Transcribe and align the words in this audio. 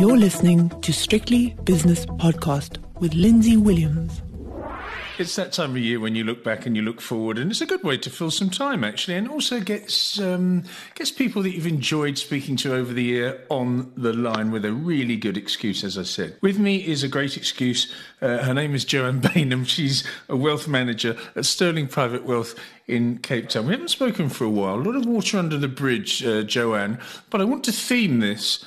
You're 0.00 0.16
listening 0.16 0.70
to 0.80 0.94
Strictly 0.94 1.54
Business 1.64 2.06
Podcast 2.06 2.78
with 3.00 3.12
Lindsay 3.12 3.58
Williams. 3.58 4.22
It's 5.18 5.36
that 5.36 5.52
time 5.52 5.72
of 5.72 5.76
year 5.76 6.00
when 6.00 6.14
you 6.14 6.24
look 6.24 6.42
back 6.42 6.64
and 6.64 6.74
you 6.74 6.80
look 6.80 7.02
forward, 7.02 7.36
and 7.36 7.50
it's 7.50 7.60
a 7.60 7.66
good 7.66 7.84
way 7.84 7.98
to 7.98 8.08
fill 8.08 8.30
some 8.30 8.48
time 8.48 8.82
actually, 8.82 9.18
and 9.18 9.28
also 9.28 9.60
gets 9.60 10.18
um, 10.18 10.64
gets 10.94 11.10
people 11.10 11.42
that 11.42 11.50
you've 11.50 11.66
enjoyed 11.66 12.16
speaking 12.16 12.56
to 12.56 12.74
over 12.74 12.94
the 12.94 13.02
year 13.02 13.44
on 13.50 13.92
the 13.94 14.14
line 14.14 14.50
with 14.50 14.64
a 14.64 14.72
really 14.72 15.16
good 15.16 15.36
excuse, 15.36 15.84
as 15.84 15.98
I 15.98 16.04
said. 16.04 16.38
With 16.40 16.58
me 16.58 16.76
is 16.76 17.02
a 17.02 17.08
great 17.08 17.36
excuse. 17.36 17.92
Uh, 18.22 18.38
her 18.38 18.54
name 18.54 18.74
is 18.74 18.86
Joanne 18.86 19.20
Baynham. 19.20 19.68
She's 19.68 20.02
a 20.30 20.36
wealth 20.36 20.66
manager 20.66 21.14
at 21.36 21.44
Sterling 21.44 21.88
Private 21.88 22.24
Wealth 22.24 22.58
in 22.88 23.18
Cape 23.18 23.50
Town. 23.50 23.66
We 23.66 23.72
haven't 23.72 23.88
spoken 23.88 24.30
for 24.30 24.44
a 24.44 24.50
while. 24.50 24.76
A 24.76 24.80
lot 24.80 24.96
of 24.96 25.04
water 25.04 25.36
under 25.36 25.58
the 25.58 25.68
bridge, 25.68 26.24
uh, 26.24 26.42
Joanne, 26.42 26.98
but 27.28 27.42
I 27.42 27.44
want 27.44 27.64
to 27.64 27.72
theme 27.72 28.20
this 28.20 28.64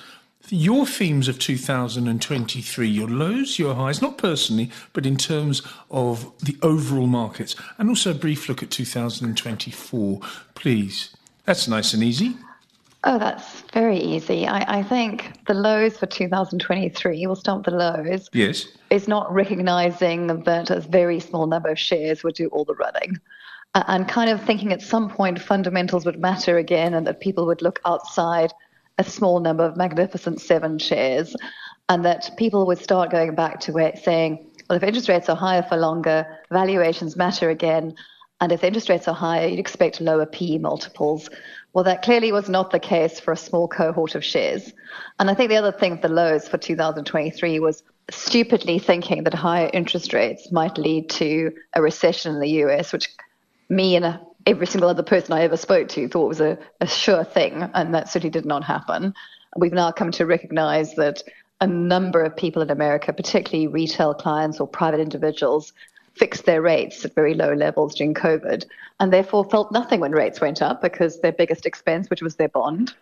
your 0.49 0.85
themes 0.85 1.27
of 1.27 1.39
2023, 1.39 2.87
your 2.87 3.07
lows, 3.07 3.57
your 3.57 3.75
highs, 3.75 4.01
not 4.01 4.17
personally, 4.17 4.69
but 4.91 5.05
in 5.05 5.17
terms 5.17 5.61
of 5.89 6.31
the 6.39 6.57
overall 6.61 7.07
markets, 7.07 7.55
and 7.77 7.89
also 7.89 8.11
a 8.11 8.15
brief 8.15 8.49
look 8.49 8.61
at 8.61 8.69
2024, 8.69 10.19
please. 10.55 11.15
That's 11.45 11.67
nice 11.67 11.93
and 11.93 12.03
easy. 12.03 12.37
Oh, 13.05 13.19
that's 13.19 13.61
very 13.73 13.97
easy. 13.97 14.47
I, 14.47 14.79
I 14.79 14.83
think 14.83 15.45
the 15.45 15.53
lows 15.53 15.97
for 15.97 16.05
2023, 16.05 17.25
we'll 17.25 17.35
start 17.35 17.65
with 17.65 17.65
the 17.65 17.71
lows. 17.77 18.29
Yes. 18.31 18.67
Is 18.89 19.07
not 19.07 19.31
recognizing 19.33 20.27
that 20.27 20.69
a 20.69 20.79
very 20.79 21.19
small 21.19 21.47
number 21.47 21.69
of 21.69 21.79
shares 21.79 22.23
would 22.23 22.35
do 22.35 22.47
all 22.49 22.63
the 22.63 22.75
running. 22.75 23.19
And 23.75 24.07
kind 24.07 24.29
of 24.29 24.41
thinking 24.41 24.71
at 24.71 24.81
some 24.81 25.09
point 25.09 25.41
fundamentals 25.41 26.05
would 26.05 26.19
matter 26.19 26.57
again 26.57 26.93
and 26.93 27.05
that 27.07 27.19
people 27.19 27.45
would 27.47 27.61
look 27.61 27.81
outside 27.85 28.53
a 28.97 29.03
small 29.03 29.39
number 29.39 29.63
of 29.63 29.77
Magnificent 29.77 30.41
Seven 30.41 30.79
shares, 30.79 31.35
and 31.89 32.05
that 32.05 32.31
people 32.37 32.65
would 32.67 32.79
start 32.79 33.11
going 33.11 33.35
back 33.35 33.59
to 33.61 33.77
it 33.77 33.99
saying, 33.99 34.47
well, 34.69 34.77
if 34.77 34.83
interest 34.83 35.09
rates 35.09 35.29
are 35.29 35.35
higher 35.35 35.63
for 35.63 35.77
longer, 35.77 36.25
valuations 36.51 37.15
matter 37.15 37.49
again. 37.49 37.95
And 38.39 38.51
if 38.51 38.63
interest 38.63 38.89
rates 38.89 39.07
are 39.07 39.15
higher, 39.15 39.47
you'd 39.47 39.59
expect 39.59 40.01
lower 40.01 40.25
PE 40.25 40.57
multiples. 40.57 41.29
Well, 41.73 41.83
that 41.83 42.01
clearly 42.01 42.31
was 42.31 42.49
not 42.49 42.71
the 42.71 42.79
case 42.79 43.19
for 43.19 43.31
a 43.31 43.37
small 43.37 43.67
cohort 43.67 44.15
of 44.15 44.23
shares. 44.23 44.71
And 45.19 45.29
I 45.29 45.33
think 45.33 45.49
the 45.49 45.57
other 45.57 45.71
thing, 45.71 45.99
the 46.01 46.09
lows 46.09 46.47
for 46.47 46.57
2023 46.57 47.59
was 47.59 47.83
stupidly 48.11 48.79
thinking 48.79 49.23
that 49.23 49.33
higher 49.33 49.69
interest 49.73 50.13
rates 50.13 50.51
might 50.51 50.77
lead 50.77 51.09
to 51.11 51.53
a 51.73 51.81
recession 51.81 52.33
in 52.35 52.41
the 52.41 52.63
US, 52.63 52.91
which 52.91 53.09
me 53.69 53.95
and 53.95 54.05
a 54.05 54.21
every 54.45 54.67
single 54.67 54.89
other 54.89 55.03
person 55.03 55.33
I 55.33 55.41
ever 55.41 55.57
spoke 55.57 55.89
to 55.89 56.07
thought 56.07 56.27
was 56.27 56.41
a, 56.41 56.57
a 56.81 56.87
sure 56.87 57.23
thing, 57.23 57.69
and 57.73 57.93
that 57.93 58.09
certainly 58.09 58.31
did 58.31 58.45
not 58.45 58.63
happen. 58.63 59.13
We've 59.57 59.73
now 59.73 59.91
come 59.91 60.11
to 60.11 60.25
recognize 60.25 60.95
that 60.95 61.23
a 61.61 61.67
number 61.67 62.21
of 62.23 62.35
people 62.35 62.61
in 62.61 62.69
America, 62.69 63.13
particularly 63.13 63.67
retail 63.67 64.13
clients 64.13 64.59
or 64.59 64.67
private 64.67 64.99
individuals, 64.99 65.73
fixed 66.15 66.45
their 66.45 66.61
rates 66.61 67.03
at 67.05 67.15
very 67.15 67.33
low 67.33 67.53
levels 67.53 67.95
during 67.95 68.13
COVID 68.13 68.65
and 68.99 69.11
therefore 69.11 69.49
felt 69.49 69.71
nothing 69.71 69.99
when 69.99 70.11
rates 70.11 70.41
went 70.41 70.61
up 70.61 70.81
because 70.81 71.21
their 71.21 71.31
biggest 71.31 71.65
expense, 71.65 72.09
which 72.09 72.21
was 72.21 72.35
their 72.35 72.49
bond, 72.49 72.93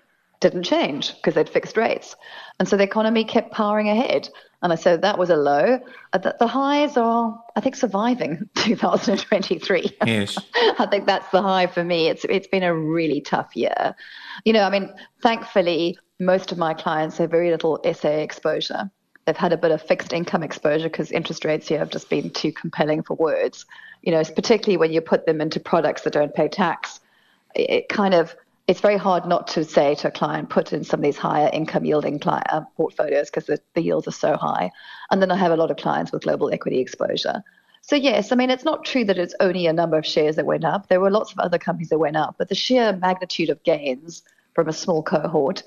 didn't 0.41 0.63
change 0.63 1.15
because 1.15 1.35
they'd 1.35 1.47
fixed 1.47 1.77
rates. 1.77 2.15
And 2.59 2.67
so 2.67 2.75
the 2.75 2.83
economy 2.83 3.23
kept 3.23 3.53
powering 3.53 3.87
ahead. 3.87 4.27
And 4.61 4.71
I 4.71 4.75
said 4.75 5.01
that 5.01 5.17
was 5.17 5.29
a 5.29 5.37
low. 5.37 5.79
Uh, 6.13 6.17
the, 6.17 6.35
the 6.37 6.47
highs 6.47 6.97
are, 6.97 7.41
I 7.55 7.61
think, 7.61 7.75
surviving 7.75 8.49
2023. 8.55 9.97
Yes. 10.05 10.37
I 10.77 10.87
think 10.91 11.05
that's 11.05 11.29
the 11.31 11.41
high 11.41 11.67
for 11.67 11.83
me. 11.83 12.09
It's 12.09 12.25
it's 12.25 12.47
been 12.47 12.63
a 12.63 12.75
really 12.75 13.21
tough 13.21 13.55
year. 13.55 13.95
You 14.43 14.53
know, 14.53 14.63
I 14.63 14.69
mean, 14.69 14.93
thankfully, 15.23 15.97
most 16.19 16.51
of 16.51 16.57
my 16.57 16.73
clients 16.73 17.17
have 17.17 17.31
very 17.31 17.49
little 17.49 17.79
SA 17.93 18.09
exposure. 18.09 18.91
They've 19.25 19.37
had 19.37 19.53
a 19.53 19.57
bit 19.57 19.71
of 19.71 19.81
fixed 19.81 20.13
income 20.13 20.43
exposure 20.43 20.89
because 20.89 21.11
interest 21.11 21.45
rates 21.45 21.67
here 21.67 21.79
have 21.79 21.89
just 21.89 22.09
been 22.09 22.29
too 22.29 22.51
compelling 22.51 23.01
for 23.03 23.15
words. 23.15 23.65
You 24.01 24.11
know, 24.11 24.23
particularly 24.23 24.77
when 24.77 24.91
you 24.91 25.01
put 25.01 25.25
them 25.25 25.41
into 25.41 25.59
products 25.59 26.03
that 26.03 26.13
don't 26.13 26.33
pay 26.33 26.47
tax, 26.47 26.99
it 27.55 27.89
kind 27.89 28.13
of 28.13 28.35
it's 28.71 28.79
very 28.79 28.95
hard 28.95 29.25
not 29.25 29.47
to 29.47 29.65
say 29.65 29.95
to 29.95 30.07
a 30.07 30.11
client, 30.11 30.49
put 30.49 30.71
in 30.71 30.85
some 30.85 31.01
of 31.01 31.03
these 31.03 31.17
higher 31.17 31.49
income 31.51 31.83
yielding 31.83 32.19
client, 32.19 32.45
uh, 32.49 32.61
portfolios 32.77 33.29
because 33.29 33.45
the, 33.45 33.59
the 33.73 33.81
yields 33.81 34.07
are 34.07 34.11
so 34.11 34.37
high. 34.37 34.71
And 35.11 35.21
then 35.21 35.29
I 35.29 35.35
have 35.35 35.51
a 35.51 35.57
lot 35.57 35.71
of 35.71 35.75
clients 35.75 36.13
with 36.13 36.23
global 36.23 36.49
equity 36.53 36.79
exposure. 36.79 37.43
So, 37.81 37.97
yes, 37.97 38.31
I 38.31 38.37
mean, 38.37 38.49
it's 38.49 38.63
not 38.63 38.85
true 38.85 39.03
that 39.03 39.17
it's 39.17 39.35
only 39.41 39.67
a 39.67 39.73
number 39.73 39.97
of 39.97 40.05
shares 40.05 40.37
that 40.37 40.45
went 40.45 40.63
up. 40.63 40.87
There 40.87 41.01
were 41.01 41.11
lots 41.11 41.33
of 41.33 41.39
other 41.39 41.57
companies 41.57 41.89
that 41.89 41.99
went 41.99 42.15
up, 42.15 42.35
but 42.37 42.47
the 42.47 42.55
sheer 42.55 42.93
magnitude 42.95 43.49
of 43.49 43.61
gains 43.63 44.23
from 44.55 44.69
a 44.69 44.73
small 44.73 45.03
cohort 45.03 45.63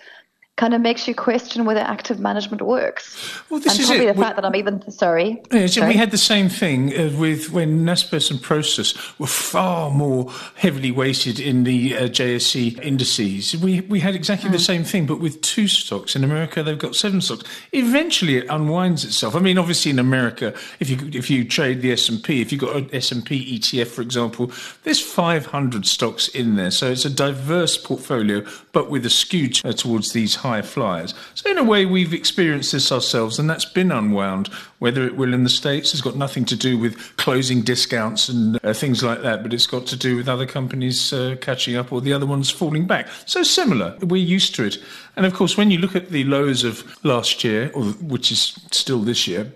kind 0.57 0.73
of 0.73 0.81
makes 0.81 1.09
you 1.09 1.15
question 1.15 1.65
whether 1.65 1.81
active 1.81 2.21
management 2.21 2.63
works. 2.63 3.43
Well, 3.51 3.59
this 3.59 3.73
and 3.73 3.81
is 3.81 3.87
probably 3.87 4.07
it. 4.07 4.15
the 4.15 4.23
fact 4.23 4.37
that 4.37 4.45
I'm 4.45 4.55
even 4.55 4.89
sorry. 4.91 5.43
Yeah, 5.51 5.67
sorry. 5.67 5.89
we 5.89 5.95
had 5.95 6.13
the 6.13 6.19
same 6.19 6.49
thing 6.49 6.97
uh, 6.97 7.11
with 7.19 7.51
when 7.51 7.85
Naspers 7.85 8.31
and 8.31 8.41
Prosus 8.41 8.97
were 9.19 9.27
far 9.27 9.91
more 9.91 10.31
heavily 10.55 10.93
weighted 10.93 11.41
in 11.41 11.65
the 11.65 11.97
uh, 11.97 12.03
JSE 12.03 12.81
indices. 12.85 13.57
We 13.57 13.81
we 13.83 13.99
had 13.99 14.15
exactly 14.15 14.49
mm. 14.49 14.53
the 14.53 14.61
same 14.61 14.85
thing, 14.85 15.07
but 15.07 15.19
with 15.19 15.41
two 15.41 15.67
stocks. 15.67 16.15
In 16.15 16.23
America, 16.23 16.63
they've 16.63 16.79
got 16.79 16.95
seven 16.95 17.21
stocks. 17.21 17.43
Eventually, 17.73 18.37
it 18.37 18.47
unwinds 18.49 19.05
itself. 19.05 19.35
I 19.35 19.41
mean, 19.41 19.59
obviously, 19.59 19.91
in 19.91 19.99
America, 19.99 20.55
if 20.79 20.89
you 20.89 20.99
if 21.13 21.31
you 21.31 21.45
trade 21.45 21.83
the 21.83 21.93
S 21.93 22.09
and 22.09 22.23
P, 22.23 22.41
if 22.41 22.53
you've 22.53 22.61
got 22.61 22.77
an 22.77 22.91
S 22.93 23.11
and 23.11 23.27
P 23.27 23.59
ETF, 23.59 23.89
for 23.89 24.03
example, 24.03 24.53
there's 24.85 25.01
500 25.01 25.85
stocks 25.85 26.29
in 26.29 26.55
there, 26.55 26.71
so 26.71 26.93
it's 26.93 27.05
a 27.05 27.11
diverse 27.11 27.77
portfolio, 27.77 28.47
but 28.71 28.89
with 28.89 29.05
a 29.05 29.11
skew 29.11 29.49
t- 29.49 29.69
uh, 29.69 29.73
towards 29.73 30.13
these 30.13 30.37
higher 30.45 30.63
flyers. 30.63 31.15
So 31.35 31.51
in 31.51 31.57
a 31.57 31.65
way, 31.65 31.87
we've 31.87 32.13
experienced 32.13 32.73
this 32.73 32.93
ourselves, 32.93 33.39
and 33.39 33.49
that's 33.49 33.65
been 33.65 33.91
unwound. 33.91 34.49
Whether 34.79 35.07
it 35.07 35.17
will 35.17 35.33
in 35.33 35.43
the 35.43 35.51
States 35.51 35.93
has 35.93 36.03
got 36.03 36.17
nothing 36.17 36.45
to 36.45 36.57
do 36.57 36.79
with 36.79 37.17
closing 37.17 37.63
discounts 37.63 38.29
and 38.29 38.61
uh, 38.63 38.75
things 38.75 39.03
like 39.03 39.23
that, 39.23 39.43
but 39.43 39.55
it's 39.55 39.67
got 39.67 39.87
to 39.87 39.97
do 39.97 40.17
with 40.17 40.29
other 40.29 40.47
companies 40.47 41.13
uh, 41.13 41.37
catching 41.41 41.77
up 41.77 41.93
or 41.93 42.03
the 42.03 42.13
other 42.13 42.27
ones 42.27 42.51
falling 42.51 42.87
back. 42.87 43.09
So 43.25 43.43
similar, 43.43 43.97
we're 44.03 44.23
used 44.23 44.55
to 44.57 44.65
it. 44.65 44.77
And 45.17 45.25
of 45.25 45.33
course, 45.33 45.57
when 45.57 45.71
you 45.71 45.79
look 45.79 45.97
at 45.97 46.11
the 46.11 46.25
lows 46.25 46.63
of 46.63 46.85
last 47.05 47.43
year, 47.43 47.71
or 47.75 47.85
which 47.85 48.31
is 48.31 48.59
still 48.71 49.01
this 49.01 49.27
year, 49.27 49.51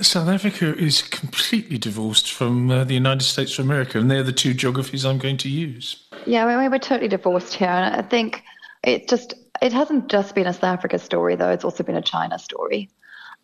South 0.00 0.28
Africa 0.28 0.76
is 0.76 1.02
completely 1.02 1.78
divorced 1.78 2.32
from 2.32 2.70
uh, 2.70 2.82
the 2.84 2.94
United 2.94 3.22
States 3.22 3.58
of 3.58 3.64
America, 3.64 3.98
and 3.98 4.10
they're 4.10 4.24
the 4.24 4.32
two 4.32 4.54
geographies 4.54 5.04
I'm 5.04 5.18
going 5.18 5.36
to 5.38 5.48
use. 5.48 6.04
Yeah, 6.26 6.46
we 6.46 6.68
we're 6.68 6.78
totally 6.78 7.08
divorced 7.08 7.54
here, 7.54 7.68
and 7.68 7.94
I 7.94 8.02
think 8.02 8.42
it 8.82 9.08
just 9.08 9.34
it 9.62 9.72
hasn't 9.72 10.08
just 10.08 10.34
been 10.34 10.46
a 10.46 10.52
South 10.52 10.64
Africa 10.64 10.98
story, 10.98 11.36
though. 11.36 11.50
It's 11.50 11.64
also 11.64 11.82
been 11.82 11.96
a 11.96 12.02
China 12.02 12.38
story. 12.38 12.90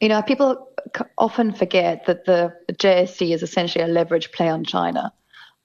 You 0.01 0.09
know, 0.09 0.23
people 0.23 0.69
often 1.19 1.53
forget 1.53 2.07
that 2.07 2.25
the 2.25 2.55
JSE 2.73 3.33
is 3.33 3.43
essentially 3.43 3.85
a 3.85 3.89
leverage 3.89 4.33
play 4.33 4.49
on 4.49 4.65
China. 4.65 5.13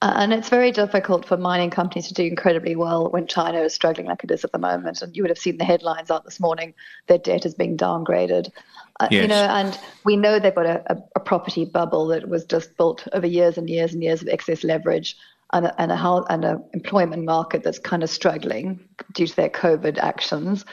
And 0.02 0.32
it's 0.32 0.48
very 0.48 0.72
difficult 0.72 1.26
for 1.26 1.36
mining 1.36 1.68
companies 1.68 2.08
to 2.08 2.14
do 2.14 2.24
incredibly 2.24 2.74
well 2.74 3.10
when 3.10 3.26
China 3.26 3.60
is 3.60 3.74
struggling 3.74 4.06
like 4.06 4.24
it 4.24 4.30
is 4.30 4.44
at 4.44 4.52
the 4.52 4.58
moment. 4.58 5.02
And 5.02 5.14
you 5.14 5.22
would 5.22 5.28
have 5.28 5.38
seen 5.38 5.58
the 5.58 5.64
headlines 5.64 6.10
out 6.10 6.24
this 6.24 6.40
morning: 6.40 6.72
their 7.06 7.18
debt 7.18 7.44
is 7.44 7.54
being 7.54 7.76
downgraded. 7.76 8.50
Uh, 8.98 9.08
yes. 9.10 9.22
You 9.22 9.28
know, 9.28 9.42
and 9.42 9.78
we 10.04 10.16
know 10.16 10.38
they've 10.38 10.54
got 10.54 10.66
a, 10.66 10.92
a, 10.92 11.02
a, 11.16 11.20
property 11.20 11.64
bubble 11.66 12.06
that 12.08 12.28
was 12.28 12.44
just 12.44 12.76
built 12.76 13.06
over 13.12 13.26
years 13.26 13.56
and 13.56 13.68
years 13.68 13.94
and 13.94 14.02
years 14.02 14.20
of 14.20 14.28
excess 14.28 14.62
leverage, 14.62 15.16
and 15.52 15.66
a, 15.66 15.80
and 15.80 15.92
a, 15.92 16.24
and 16.30 16.62
employment 16.72 17.24
market 17.24 17.62
that's 17.62 17.78
kind 17.78 18.02
of 18.02 18.10
struggling 18.10 18.80
due 19.12 19.26
to 19.26 19.36
their 19.36 19.48
COVID 19.48 19.98
actions. 19.98 20.64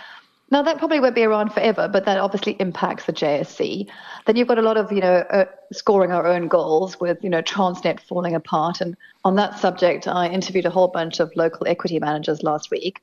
Now 0.50 0.62
that 0.62 0.78
probably 0.78 1.02
won't 1.02 1.16
be 1.16 1.26
around 1.26 1.52
forever, 1.52 1.90
but 1.92 2.06
that 2.06 2.20
obviously 2.20 2.54
impacts 2.54 3.06
the 3.06 3.12
JSE. 3.14 3.88
Then 4.26 4.36
you've 4.38 4.48
got 4.48 4.60
a 4.60 4.62
lot 4.62 4.78
of 4.78 4.92
you 4.92 5.02
know 5.02 5.26
uh, 5.30 5.46
scoring 5.74 6.12
our 6.12 6.26
own 6.26 6.48
goals 6.48 7.00
with 7.00 7.22
you 7.22 7.30
know 7.30 7.42
Transnet 7.42 8.00
falling 8.00 8.36
apart. 8.36 8.80
And 8.80 8.96
on 9.26 9.36
that 9.36 9.60
subject, 9.60 10.08
I 10.08 10.30
interviewed 10.30 10.66
a 10.66 10.70
whole 10.70 10.88
bunch 10.88 11.20
of 11.20 11.32
local 11.36 11.68
equity 11.68 12.00
managers 12.00 12.44
last 12.44 12.72
week. 12.72 13.02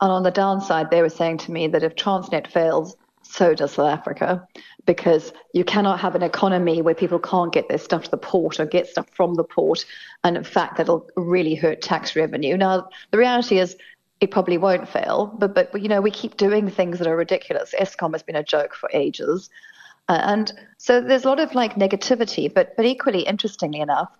And 0.00 0.10
on 0.10 0.24
the 0.24 0.32
downside, 0.32 0.90
they 0.90 1.02
were 1.02 1.08
saying 1.08 1.38
to 1.38 1.52
me 1.52 1.68
that 1.68 1.84
if 1.84 1.94
Transnet 1.94 2.48
fails, 2.48 2.96
so 3.32 3.54
does 3.54 3.72
South 3.72 3.88
Africa, 3.88 4.46
because 4.84 5.32
you 5.54 5.64
cannot 5.64 6.00
have 6.00 6.14
an 6.14 6.22
economy 6.22 6.82
where 6.82 6.94
people 6.94 7.18
can't 7.18 7.52
get 7.52 7.66
their 7.68 7.78
stuff 7.78 8.04
to 8.04 8.10
the 8.10 8.18
port 8.18 8.60
or 8.60 8.66
get 8.66 8.86
stuff 8.86 9.06
from 9.14 9.34
the 9.34 9.44
port. 9.44 9.86
And 10.22 10.36
in 10.36 10.44
fact, 10.44 10.76
that'll 10.76 11.08
really 11.16 11.54
hurt 11.54 11.80
tax 11.80 12.14
revenue. 12.14 12.58
Now, 12.58 12.90
the 13.10 13.18
reality 13.18 13.58
is 13.58 13.76
it 14.20 14.30
probably 14.30 14.58
won't 14.58 14.86
fail. 14.86 15.34
But 15.38 15.54
but 15.54 15.80
you 15.80 15.88
know 15.88 16.02
we 16.02 16.10
keep 16.10 16.36
doing 16.36 16.70
things 16.70 16.98
that 16.98 17.08
are 17.08 17.16
ridiculous. 17.16 17.74
Eskom 17.78 18.12
has 18.12 18.22
been 18.22 18.36
a 18.36 18.44
joke 18.44 18.74
for 18.74 18.90
ages, 18.92 19.48
uh, 20.08 20.20
and 20.22 20.52
so 20.76 21.00
there's 21.00 21.24
a 21.24 21.28
lot 21.28 21.40
of 21.40 21.54
like 21.54 21.74
negativity. 21.74 22.52
But 22.52 22.76
but 22.76 22.84
equally 22.84 23.22
interestingly 23.22 23.80
enough, 23.80 24.10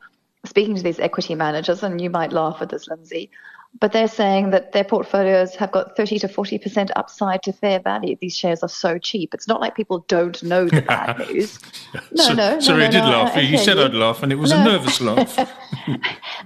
speaking 0.46 0.74
to 0.74 0.82
these 0.82 0.98
equity 0.98 1.34
managers, 1.34 1.82
and 1.82 2.00
you 2.00 2.10
might 2.10 2.32
laugh 2.32 2.62
at 2.62 2.70
this, 2.70 2.88
Lindsay, 2.88 3.30
but 3.80 3.92
they're 3.92 4.08
saying 4.08 4.50
that 4.50 4.72
their 4.72 4.84
portfolios 4.84 5.54
have 5.56 5.72
got 5.72 5.96
30 5.96 6.18
to 6.20 6.28
40 6.28 6.58
percent 6.58 6.90
upside 6.96 7.42
to 7.44 7.52
fair 7.52 7.80
value. 7.80 8.16
These 8.20 8.36
shares 8.36 8.62
are 8.62 8.68
so 8.68 8.98
cheap. 8.98 9.34
It's 9.34 9.48
not 9.48 9.60
like 9.60 9.74
people 9.74 10.04
don't 10.08 10.42
know 10.42 10.66
the 10.66 10.82
bad 10.82 11.18
news. 11.30 11.58
No, 12.14 12.24
so, 12.24 12.34
no, 12.34 12.54
no. 12.54 12.60
Sorry, 12.60 12.78
no, 12.80 12.86
I 12.86 12.90
did 12.90 12.98
no, 13.00 13.10
laugh. 13.10 13.36
I, 13.36 13.40
you 13.40 13.58
said 13.58 13.76
you. 13.76 13.84
I'd 13.84 13.94
laugh, 13.94 14.22
and 14.22 14.32
it 14.32 14.36
was 14.36 14.50
no. 14.50 14.60
a 14.60 14.64
nervous 14.64 15.00
laugh. 15.00 15.36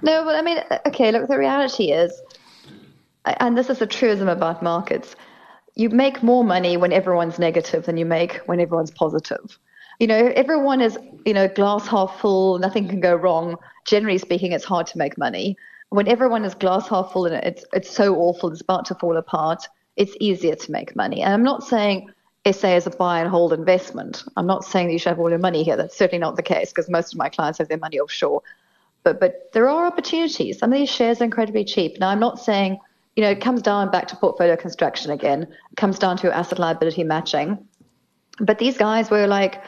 no, 0.01 0.25
but 0.25 0.35
I 0.35 0.41
mean, 0.41 0.59
okay. 0.85 1.11
Look, 1.11 1.27
the 1.29 1.37
reality 1.37 1.91
is 1.91 2.21
and 3.39 3.57
this 3.57 3.69
is 3.69 3.81
a 3.81 3.87
truism 3.87 4.27
about 4.27 4.63
markets. 4.63 5.15
you 5.75 5.89
make 5.89 6.23
more 6.23 6.43
money 6.43 6.75
when 6.75 6.91
everyone's 6.91 7.37
negative 7.37 7.85
than 7.85 7.97
you 7.97 8.05
make 8.05 8.37
when 8.47 8.59
everyone's 8.59 8.89
positive. 8.89 9.59
You 9.99 10.07
know, 10.07 10.31
everyone 10.35 10.81
is, 10.81 10.97
you 11.25 11.33
know, 11.33 11.47
glass 11.47 11.87
half 11.87 12.19
full, 12.19 12.57
nothing 12.57 12.87
can 12.87 12.99
go 12.99 13.15
wrong. 13.15 13.57
Generally 13.85 14.19
speaking, 14.19 14.51
it's 14.53 14.65
hard 14.65 14.87
to 14.87 14.97
make 14.97 15.17
money. 15.17 15.55
When 15.89 16.07
everyone 16.07 16.43
is 16.43 16.53
glass 16.53 16.87
half 16.89 17.11
full 17.11 17.25
and 17.25 17.35
it's 17.45 17.65
it's 17.73 17.89
so 17.89 18.15
awful, 18.15 18.51
it's 18.51 18.61
about 18.61 18.85
to 18.85 18.95
fall 18.95 19.17
apart, 19.17 19.67
it's 19.95 20.15
easier 20.19 20.55
to 20.55 20.71
make 20.71 20.95
money. 20.95 21.21
And 21.21 21.33
I'm 21.33 21.43
not 21.43 21.63
saying 21.63 22.09
SA 22.51 22.75
is 22.75 22.87
a 22.87 22.91
buy 22.91 23.19
and 23.19 23.29
hold 23.29 23.53
investment. 23.53 24.23
I'm 24.35 24.47
not 24.47 24.63
saying 24.63 24.87
that 24.87 24.93
you 24.93 24.99
should 24.99 25.09
have 25.09 25.19
all 25.19 25.29
your 25.29 25.39
money 25.39 25.63
here. 25.63 25.75
That's 25.75 25.97
certainly 25.97 26.19
not 26.19 26.35
the 26.35 26.43
case 26.43 26.69
because 26.69 26.89
most 26.89 27.13
of 27.13 27.17
my 27.17 27.29
clients 27.29 27.59
have 27.59 27.67
their 27.67 27.77
money 27.77 27.99
offshore. 27.99 28.41
But 29.03 29.19
but 29.19 29.51
there 29.53 29.69
are 29.69 29.85
opportunities. 29.85 30.59
Some 30.59 30.71
of 30.73 30.79
these 30.79 30.89
shares 30.89 31.21
are 31.21 31.25
incredibly 31.25 31.63
cheap. 31.63 31.99
Now 31.99 32.09
I'm 32.09 32.19
not 32.19 32.39
saying 32.39 32.79
you 33.15 33.23
know 33.23 33.29
it 33.29 33.41
comes 33.41 33.61
down 33.61 33.89
back 33.91 34.07
to 34.09 34.15
portfolio 34.15 34.55
construction 34.55 35.11
again. 35.11 35.43
It 35.43 35.77
comes 35.77 35.99
down 35.99 36.17
to 36.17 36.35
asset 36.35 36.59
liability 36.59 37.03
matching. 37.03 37.65
But 38.39 38.59
these 38.59 38.77
guys 38.77 39.09
were 39.09 39.27
like 39.27 39.63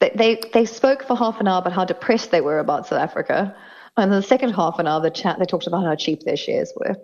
they 0.00 0.40
they 0.52 0.64
spoke 0.64 1.04
for 1.04 1.16
half 1.16 1.40
an 1.40 1.48
hour 1.48 1.58
about 1.58 1.72
how 1.72 1.84
depressed 1.84 2.30
they 2.30 2.40
were 2.40 2.58
about 2.58 2.86
South 2.86 2.98
Africa, 2.98 3.54
and 3.96 4.12
the 4.12 4.22
second 4.22 4.52
half 4.52 4.78
an 4.78 4.86
hour 4.86 4.96
of 4.96 5.02
the 5.02 5.10
chat 5.10 5.38
they 5.38 5.44
talked 5.44 5.66
about 5.66 5.84
how 5.84 5.94
cheap 5.94 6.22
their 6.22 6.36
shares 6.36 6.72
were, 6.76 6.96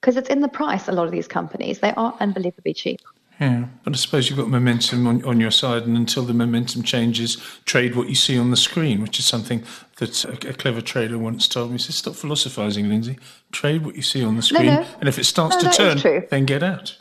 because 0.00 0.16
it's 0.16 0.28
in 0.28 0.40
the 0.40 0.48
price. 0.48 0.88
A 0.88 0.92
lot 0.92 1.06
of 1.06 1.12
these 1.12 1.28
companies 1.28 1.80
they 1.80 1.92
are 1.92 2.16
unbelievably 2.20 2.74
cheap. 2.74 3.00
Yeah, 3.40 3.64
but 3.84 3.94
I 3.94 3.96
suppose 3.96 4.28
you've 4.28 4.38
got 4.38 4.48
momentum 4.48 5.06
on, 5.06 5.24
on 5.24 5.40
your 5.40 5.50
side, 5.50 5.84
and 5.84 5.96
until 5.96 6.24
the 6.24 6.34
momentum 6.34 6.82
changes, 6.82 7.38
trade 7.64 7.96
what 7.96 8.10
you 8.10 8.14
see 8.14 8.38
on 8.38 8.50
the 8.50 8.56
screen, 8.56 9.00
which 9.00 9.18
is 9.18 9.24
something 9.24 9.64
that 9.96 10.24
a, 10.26 10.50
a 10.50 10.52
clever 10.52 10.82
trader 10.82 11.16
once 11.16 11.48
told 11.48 11.70
me. 11.70 11.78
He 11.78 11.82
said, 11.82 11.94
"Stop 11.94 12.16
philosophizing, 12.16 12.90
Lindsay. 12.90 13.18
Trade 13.50 13.86
what 13.86 13.96
you 13.96 14.02
see 14.02 14.22
on 14.22 14.36
the 14.36 14.42
screen, 14.42 14.66
no, 14.66 14.82
no. 14.82 14.86
and 15.00 15.08
if 15.08 15.18
it 15.18 15.24
starts 15.24 15.62
no, 15.62 15.70
to 15.70 15.76
turn, 15.76 16.26
then 16.30 16.44
get 16.44 16.62
out 16.62 16.96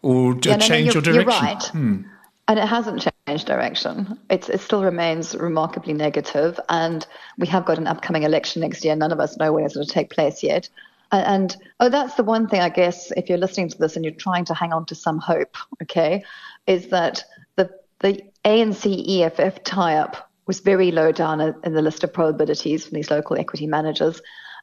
or 0.00 0.38
yeah, 0.42 0.58
change 0.58 0.94
your 0.94 1.02
direction." 1.02 1.44
Right. 1.44 1.64
Hmm. 1.64 2.02
And 2.46 2.58
it 2.58 2.66
hasn't 2.66 3.00
changed 3.00 3.09
direction. 3.26 4.18
It's, 4.28 4.48
it 4.48 4.60
still 4.60 4.82
remains 4.82 5.36
remarkably 5.36 5.92
negative, 5.92 6.58
and 6.68 7.06
we 7.38 7.46
have 7.46 7.64
got 7.64 7.78
an 7.78 7.86
upcoming 7.86 8.24
election 8.24 8.60
next 8.60 8.84
year. 8.84 8.96
None 8.96 9.12
of 9.12 9.20
us 9.20 9.36
know 9.36 9.52
when 9.52 9.64
it's 9.64 9.74
going 9.74 9.86
to 9.86 9.92
take 9.92 10.10
place 10.10 10.42
yet. 10.42 10.68
And, 11.12 11.24
and 11.26 11.56
oh, 11.80 11.88
that's 11.88 12.14
the 12.14 12.24
one 12.24 12.48
thing 12.48 12.60
I 12.60 12.68
guess 12.68 13.12
if 13.12 13.28
you're 13.28 13.38
listening 13.38 13.68
to 13.68 13.78
this 13.78 13.96
and 13.96 14.04
you're 14.04 14.14
trying 14.14 14.44
to 14.46 14.54
hang 14.54 14.72
on 14.72 14.86
to 14.86 14.94
some 14.94 15.18
hope, 15.18 15.56
okay, 15.82 16.24
is 16.66 16.88
that 16.88 17.24
the 17.56 17.70
the 18.00 18.22
ANC 18.44 19.20
EFF 19.22 19.62
tie-up 19.64 20.30
was 20.46 20.60
very 20.60 20.90
low 20.90 21.12
down 21.12 21.40
in 21.40 21.74
the 21.74 21.82
list 21.82 22.02
of 22.02 22.12
probabilities 22.12 22.86
from 22.86 22.96
these 22.96 23.10
local 23.10 23.38
equity 23.38 23.66
managers. 23.66 24.20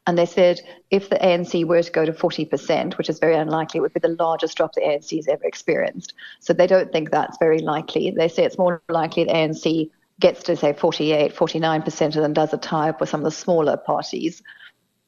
And 0.08 0.16
they 0.16 0.24
said 0.24 0.62
if 0.90 1.10
the 1.10 1.16
ANC 1.16 1.66
were 1.66 1.82
to 1.82 1.92
go 1.92 2.06
to 2.06 2.14
40%, 2.14 2.96
which 2.96 3.10
is 3.10 3.18
very 3.18 3.36
unlikely, 3.36 3.76
it 3.76 3.80
would 3.82 3.92
be 3.92 4.00
the 4.00 4.16
largest 4.18 4.56
drop 4.56 4.72
the 4.72 4.80
ANC 4.80 5.14
has 5.14 5.28
ever 5.28 5.44
experienced. 5.44 6.14
So 6.40 6.54
they 6.54 6.66
don't 6.66 6.90
think 6.90 7.10
that's 7.10 7.36
very 7.36 7.58
likely. 7.58 8.10
They 8.10 8.28
say 8.28 8.44
it's 8.44 8.56
more 8.56 8.82
likely 8.88 9.24
the 9.24 9.32
ANC 9.32 9.90
gets 10.18 10.42
to, 10.44 10.56
say, 10.56 10.72
48, 10.72 11.34
49% 11.34 12.00
and 12.00 12.12
then 12.24 12.32
does 12.32 12.54
a 12.54 12.56
tie 12.56 12.88
up 12.88 13.00
with 13.00 13.10
some 13.10 13.20
of 13.20 13.26
the 13.26 13.30
smaller 13.30 13.76
parties. 13.76 14.42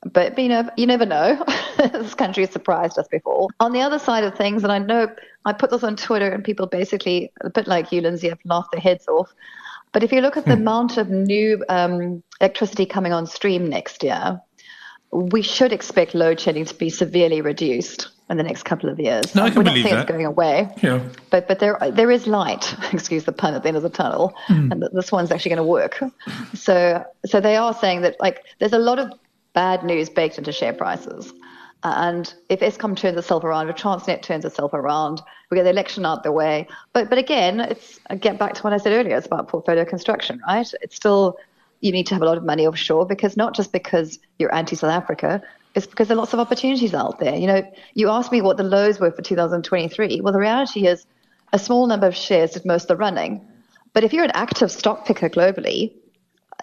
But 0.03 0.39
you 0.39 0.51
know, 0.51 0.69
you 0.77 0.87
never 0.87 1.07
know. 1.07 1.43
this 1.79 2.15
country 2.15 2.45
has 2.45 2.53
surprised 2.53 2.99
us 2.99 3.09
before. 3.09 3.49
On 3.59 3.73
the 3.73 3.81
other 3.81 3.99
side 3.99 4.25
of 4.25 4.35
things, 4.35 4.65
and 4.65 4.73
I 4.73 4.81
know 4.81 5.09
I 5.47 5.55
put 5.55 5.71
this 5.71 5.83
on 5.83 5.97
Twitter, 5.97 6.31
and 6.31 6.45
people 6.45 6.67
basically, 6.67 7.33
a 7.41 7.49
bit 7.49 7.67
like 7.67 7.91
you, 7.91 8.03
Lindsay, 8.03 8.29
have 8.29 8.39
laughed 8.45 8.73
their 8.73 8.83
heads 8.83 9.09
off. 9.09 9.33
But 9.93 10.03
if 10.03 10.13
you 10.13 10.21
look 10.21 10.37
at 10.37 10.45
the 10.45 10.55
hmm. 10.57 10.61
amount 10.61 10.99
of 10.99 11.09
new 11.09 11.65
um, 11.71 12.23
electricity 12.41 12.85
coming 12.85 13.15
on 13.15 13.27
stream 13.27 13.67
next 13.67 14.03
year, 14.03 14.41
we 15.13 15.43
should 15.43 15.73
expect 15.73 16.15
load 16.15 16.41
shedding 16.41 16.65
to 16.65 16.75
be 16.75 16.89
severely 16.89 17.41
reduced 17.41 18.09
in 18.29 18.37
the 18.37 18.43
next 18.45 18.63
couple 18.63 18.89
of 18.89 19.01
years. 19.01 19.35
No, 19.35 19.43
I 19.43 19.51
can 19.51 19.59
We're 19.59 19.65
believe 19.65 19.85
not 19.85 19.89
saying 19.89 19.97
that. 19.97 20.03
it's 20.03 20.11
going 20.11 20.27
away. 20.27 20.69
Yeah. 20.83 21.01
But 21.31 21.49
but 21.49 21.59
there 21.59 21.79
there 21.93 22.11
is 22.11 22.27
light. 22.27 22.75
Excuse 22.93 23.25
the 23.25 23.33
pun 23.33 23.55
at 23.55 23.63
the 23.63 23.69
end 23.69 23.77
of 23.77 23.83
the 23.83 23.91
tunnel, 23.91 24.35
mm. 24.47 24.71
and 24.71 24.89
this 24.93 25.11
one's 25.11 25.33
actually 25.33 25.51
going 25.51 25.57
to 25.57 25.65
work. 25.65 26.01
So 26.55 27.05
so 27.27 27.41
they 27.41 27.57
are 27.57 27.75
saying 27.75 28.03
that 28.03 28.21
like 28.21 28.45
there's 28.59 28.73
a 28.73 28.79
lot 28.79 28.99
of 28.99 29.13
bad 29.53 29.85
news 29.85 30.09
baked 30.09 30.39
into 30.39 30.53
share 30.53 30.73
prices. 30.73 31.33
And 31.83 32.33
if 32.51 32.61
Eskom 32.61 32.95
turns 32.95 33.17
itself 33.17 33.43
around, 33.43 33.71
if 33.71 33.77
Transnet 33.77 34.21
turns 34.21 34.45
itself 34.45 34.75
around, 34.75 35.23
we 35.51 35.57
get 35.57 35.65
the 35.65 35.71
election 35.71 36.05
out 36.05 36.23
the 36.23 36.31
way. 36.31 36.69
But 36.93 37.09
but 37.09 37.19
again, 37.19 37.59
it's 37.59 37.99
I 38.11 38.17
get 38.17 38.39
back 38.39 38.55
to 38.55 38.63
what 38.63 38.73
I 38.73 38.77
said 38.77 38.93
earlier. 38.93 39.17
It's 39.17 39.27
about 39.27 39.49
portfolio 39.49 39.85
construction, 39.85 40.41
right? 40.47 40.71
It's 40.83 40.95
still 40.95 41.39
you 41.81 41.93
need 41.93 42.07
to 42.07 42.15
have 42.15 42.23
a 42.23 42.27
lot 42.27 42.37
of 42.37 42.45
money 42.45 42.67
offshore 42.67 43.07
because 43.07 43.37
not 43.37 43.55
just 43.55 43.73
because 43.73 44.19
you're 44.39 44.55
anti-South 44.55 44.91
Africa, 44.91 45.43
it's 45.75 45.87
because 45.87 46.09
there 46.09 46.17
are 46.17 46.21
lots 46.21 46.33
of 46.33 46.41
opportunities 46.41 46.95
out 46.95 47.21
there. 47.21 47.37
You 47.37 47.47
know, 47.47 47.73
you 47.95 48.11
asked 48.11 48.33
me 48.33 48.43
what 48.43 48.57
the 48.57 48.65
lows 48.65 48.99
were 48.99 49.11
for 49.11 49.23
2023. 49.23 50.21
Well, 50.21 50.33
the 50.33 50.39
reality 50.39 50.87
is 50.87 51.07
a 51.53 51.59
small 51.59 51.87
number 51.87 52.07
of 52.07 52.17
shares 52.17 52.53
did 52.53 52.65
most 52.65 52.85
of 52.85 52.89
the 52.89 52.97
running. 52.97 53.47
But 53.93 54.05
if 54.05 54.13
you're 54.13 54.25
an 54.25 54.33
active 54.35 54.71
stock 54.71 55.07
picker 55.07 55.29
globally, 55.29 55.93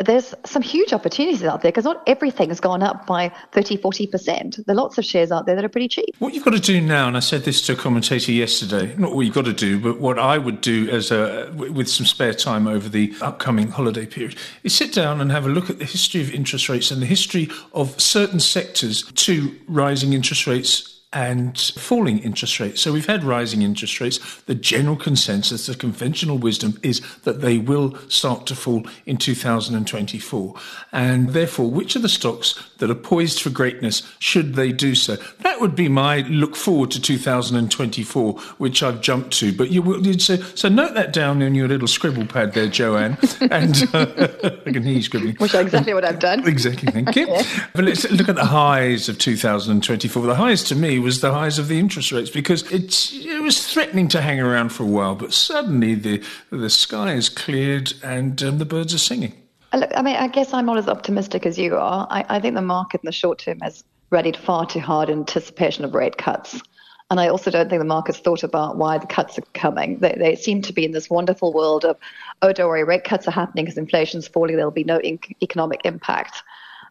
there's 0.06 0.34
some 0.46 0.62
huge 0.62 0.94
opportunities 0.94 1.44
out 1.44 1.62
there 1.62 1.72
because 1.72 1.86
not 1.86 2.04
everything 2.08 2.50
has 2.50 2.60
gone 2.60 2.84
up 2.84 3.06
by 3.06 3.32
30, 3.52 3.78
40%. 3.78 4.66
There 4.66 4.74
are 4.74 4.76
lots 4.76 4.98
of 4.98 5.06
shares 5.06 5.32
out 5.32 5.46
there 5.46 5.56
that 5.56 5.66
are 5.66 5.70
pretty 5.70 5.88
cheap. 5.88 6.16
What 6.20 6.34
you've 6.34 6.44
got 6.44 6.54
to 6.54 6.60
do 6.60 6.82
now, 6.82 7.08
and 7.08 7.18
I 7.18 7.20
said 7.20 7.44
this 7.44 7.62
to 7.64 7.74
a 7.74 7.76
commentator 7.76 8.32
yesterday, 8.32 8.96
not 8.98 9.16
what 9.16 9.26
you've 9.26 9.36
got 9.36 9.46
to 9.46 9.54
do, 9.54 9.80
but 9.80 10.00
what 10.00 10.20
I 10.20 10.38
would 10.38 10.62
do 10.62 10.90
as 10.90 11.12
a, 11.12 11.52
with 11.56 11.88
some 11.90 12.06
spare 12.06 12.34
time 12.34 12.68
over 12.68 12.90
the 12.90 13.14
upcoming 13.22 13.70
holiday 13.70 14.06
period, 14.06 14.38
is 14.64 14.76
sit 14.76 14.94
down 14.94 15.22
and 15.22 15.32
have 15.32 15.46
a 15.46 15.50
look 15.50 15.70
at 15.70 15.80
the 15.80 15.86
history 15.86 16.22
of 16.22 16.34
interest 16.34 16.70
rates 16.70 16.92
and 16.92 17.02
the 17.02 17.06
history 17.06 17.50
of 17.74 18.00
certain 18.00 18.40
sectors 18.40 19.04
to 19.14 19.56
rising 19.68 20.14
interest 20.14 20.48
rates 20.48 20.97
and 21.13 21.57
falling 21.57 22.19
interest 22.19 22.59
rates. 22.59 22.81
So 22.81 22.92
we've 22.92 23.06
had 23.06 23.24
rising 23.24 23.62
interest 23.62 24.01
rates. 24.01 24.42
The 24.42 24.56
general 24.56 24.98
consensus, 24.98 25.65
the 25.65 25.75
conventional 25.75 26.38
wisdom 26.38 26.77
is 26.83 27.01
that 27.24 27.39
they 27.39 27.57
will 27.57 27.98
start 28.09 28.45
to 28.48 28.56
fall 28.56 28.83
in 29.06 29.15
2024. 29.15 30.54
And 30.92 31.30
therefore, 31.30 31.71
which 31.71 31.95
are 31.95 32.00
the 32.00 32.09
stocks 32.09 32.62
that 32.80 32.92
are 32.92 32.95
poised 32.95 33.42
for 33.42 33.50
greatness 33.50 34.04
should 34.19 34.56
they 34.56 34.74
do 34.74 34.95
so? 34.95 35.15
That 35.39 35.62
would 35.62 35.75
be 35.75 35.88
my 35.88 36.21
look 36.27 36.57
forward 36.57 36.92
to 36.92 37.01
2024, 37.01 38.33
which 38.57 38.83
I've 38.83 39.00
jumped 39.00 39.31
to. 39.39 39.54
But 39.54 39.71
you 39.71 39.81
will, 39.81 40.04
so, 40.19 40.36
so 40.36 40.68
note 40.68 40.94
that 40.95 41.13
down 41.13 41.42
in 41.42 41.56
your 41.56 41.69
little 41.69 41.88
scribble 41.88 42.25
pad 42.25 42.54
there, 42.54 42.68
Joanne. 42.68 43.18
and 43.50 43.89
uh, 43.94 44.07
I 44.65 44.71
can 44.71 44.83
hear 44.83 44.94
you 44.94 45.01
scribbling. 45.01 45.36
Which 45.38 45.54
is 45.54 45.62
exactly 45.62 45.94
what 45.94 46.04
I've 46.04 46.19
done. 46.19 46.45
Exactly, 46.45 46.92
thank 46.92 47.15
you. 47.15 47.27
But 47.74 47.86
let's 47.86 48.09
look 48.09 48.27
at 48.27 48.36
the 48.36 48.45
highs 48.45 49.07
of 49.07 49.19
2024. 49.19 50.25
The 50.25 50.36
highs 50.36 50.63
to 50.63 50.75
me 50.75 50.97
was 51.00 51.22
the 51.22 51.32
highs 51.32 51.60
of 51.60 51.68
the 51.68 51.80
interest 51.80 52.12
rates 52.12 52.30
because 52.30 52.70
it's, 52.72 53.14
it 53.14 53.42
was 53.42 53.72
threatening 53.72 54.08
to 54.10 54.22
hang 54.22 54.40
around 54.40 54.70
for 54.70 54.84
a 54.84 54.88
while, 54.88 55.16
but 55.16 55.34
suddenly 55.34 55.96
the, 55.96 56.24
the 56.50 56.70
sky 56.70 57.14
is 57.14 57.30
cleared 57.30 57.94
and 58.04 58.42
um, 58.44 58.57
the 58.57 58.66
birds 58.66 58.94
are 58.94 59.00
singing. 59.00 59.33
Uh, 59.74 59.78
look, 59.78 59.92
I 59.95 60.02
mean, 60.02 60.16
I 60.16 60.28
guess 60.28 60.54
I'm 60.54 60.66
not 60.66 60.78
as 60.78 60.88
optimistic 60.88 61.45
as 61.45 61.57
you 61.57 61.76
are. 61.76 62.07
I, 62.10 62.26
I 62.30 62.40
think 62.40 62.56
the 62.56 62.62
market 62.62 63.02
in 63.04 63.07
the 63.07 63.12
short 63.12 63.40
term 63.40 63.60
has 63.62 63.83
rallied 64.10 64.38
far 64.38 64.66
too 64.66 64.80
hard 64.80 65.10
in 65.10 65.19
anticipation 65.19 65.83
of 65.83 65.94
rate 65.94 66.18
cuts. 66.18 66.62
And 67.10 67.19
I 67.19 67.30
also 67.30 67.50
don't 67.50 67.69
think 67.69 67.80
the 67.80 67.86
market's 67.86 68.19
thought 68.19 68.44
about 68.44 68.78
why 68.78 68.98
the 68.98 69.07
cuts 69.07 69.38
are 69.38 69.44
coming. 69.54 70.00
They, 70.00 70.16
they 70.18 70.36
seem 70.36 70.62
to 70.64 70.74
be 70.74 70.83
in 70.83 70.92
this 70.92 71.10
wonderful 71.10 71.54
world 71.54 71.86
of, 71.86 71.98
oh, 72.42 72.52
don't 72.52 72.68
worry, 72.68 72.83
rate 72.83 73.06
cuts 73.06 73.28
are 73.28 73.31
happening 73.31 73.66
because 73.66 73.78
inflation's 73.78 74.28
falling, 74.28 74.57
there'll 74.57 74.71
be 74.71 74.83
no 74.83 75.00
economic 75.42 75.81
impact. 75.86 76.44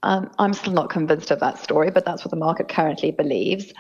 Um, 0.03 0.31
I'm 0.39 0.55
still 0.55 0.73
not 0.73 0.89
convinced 0.89 1.31
of 1.31 1.41
that 1.41 1.59
story, 1.59 1.91
but 1.91 2.05
that's 2.05 2.25
what 2.25 2.31
the 2.31 2.37
market 2.37 2.69
currently 2.69 3.11
believes. 3.11 3.73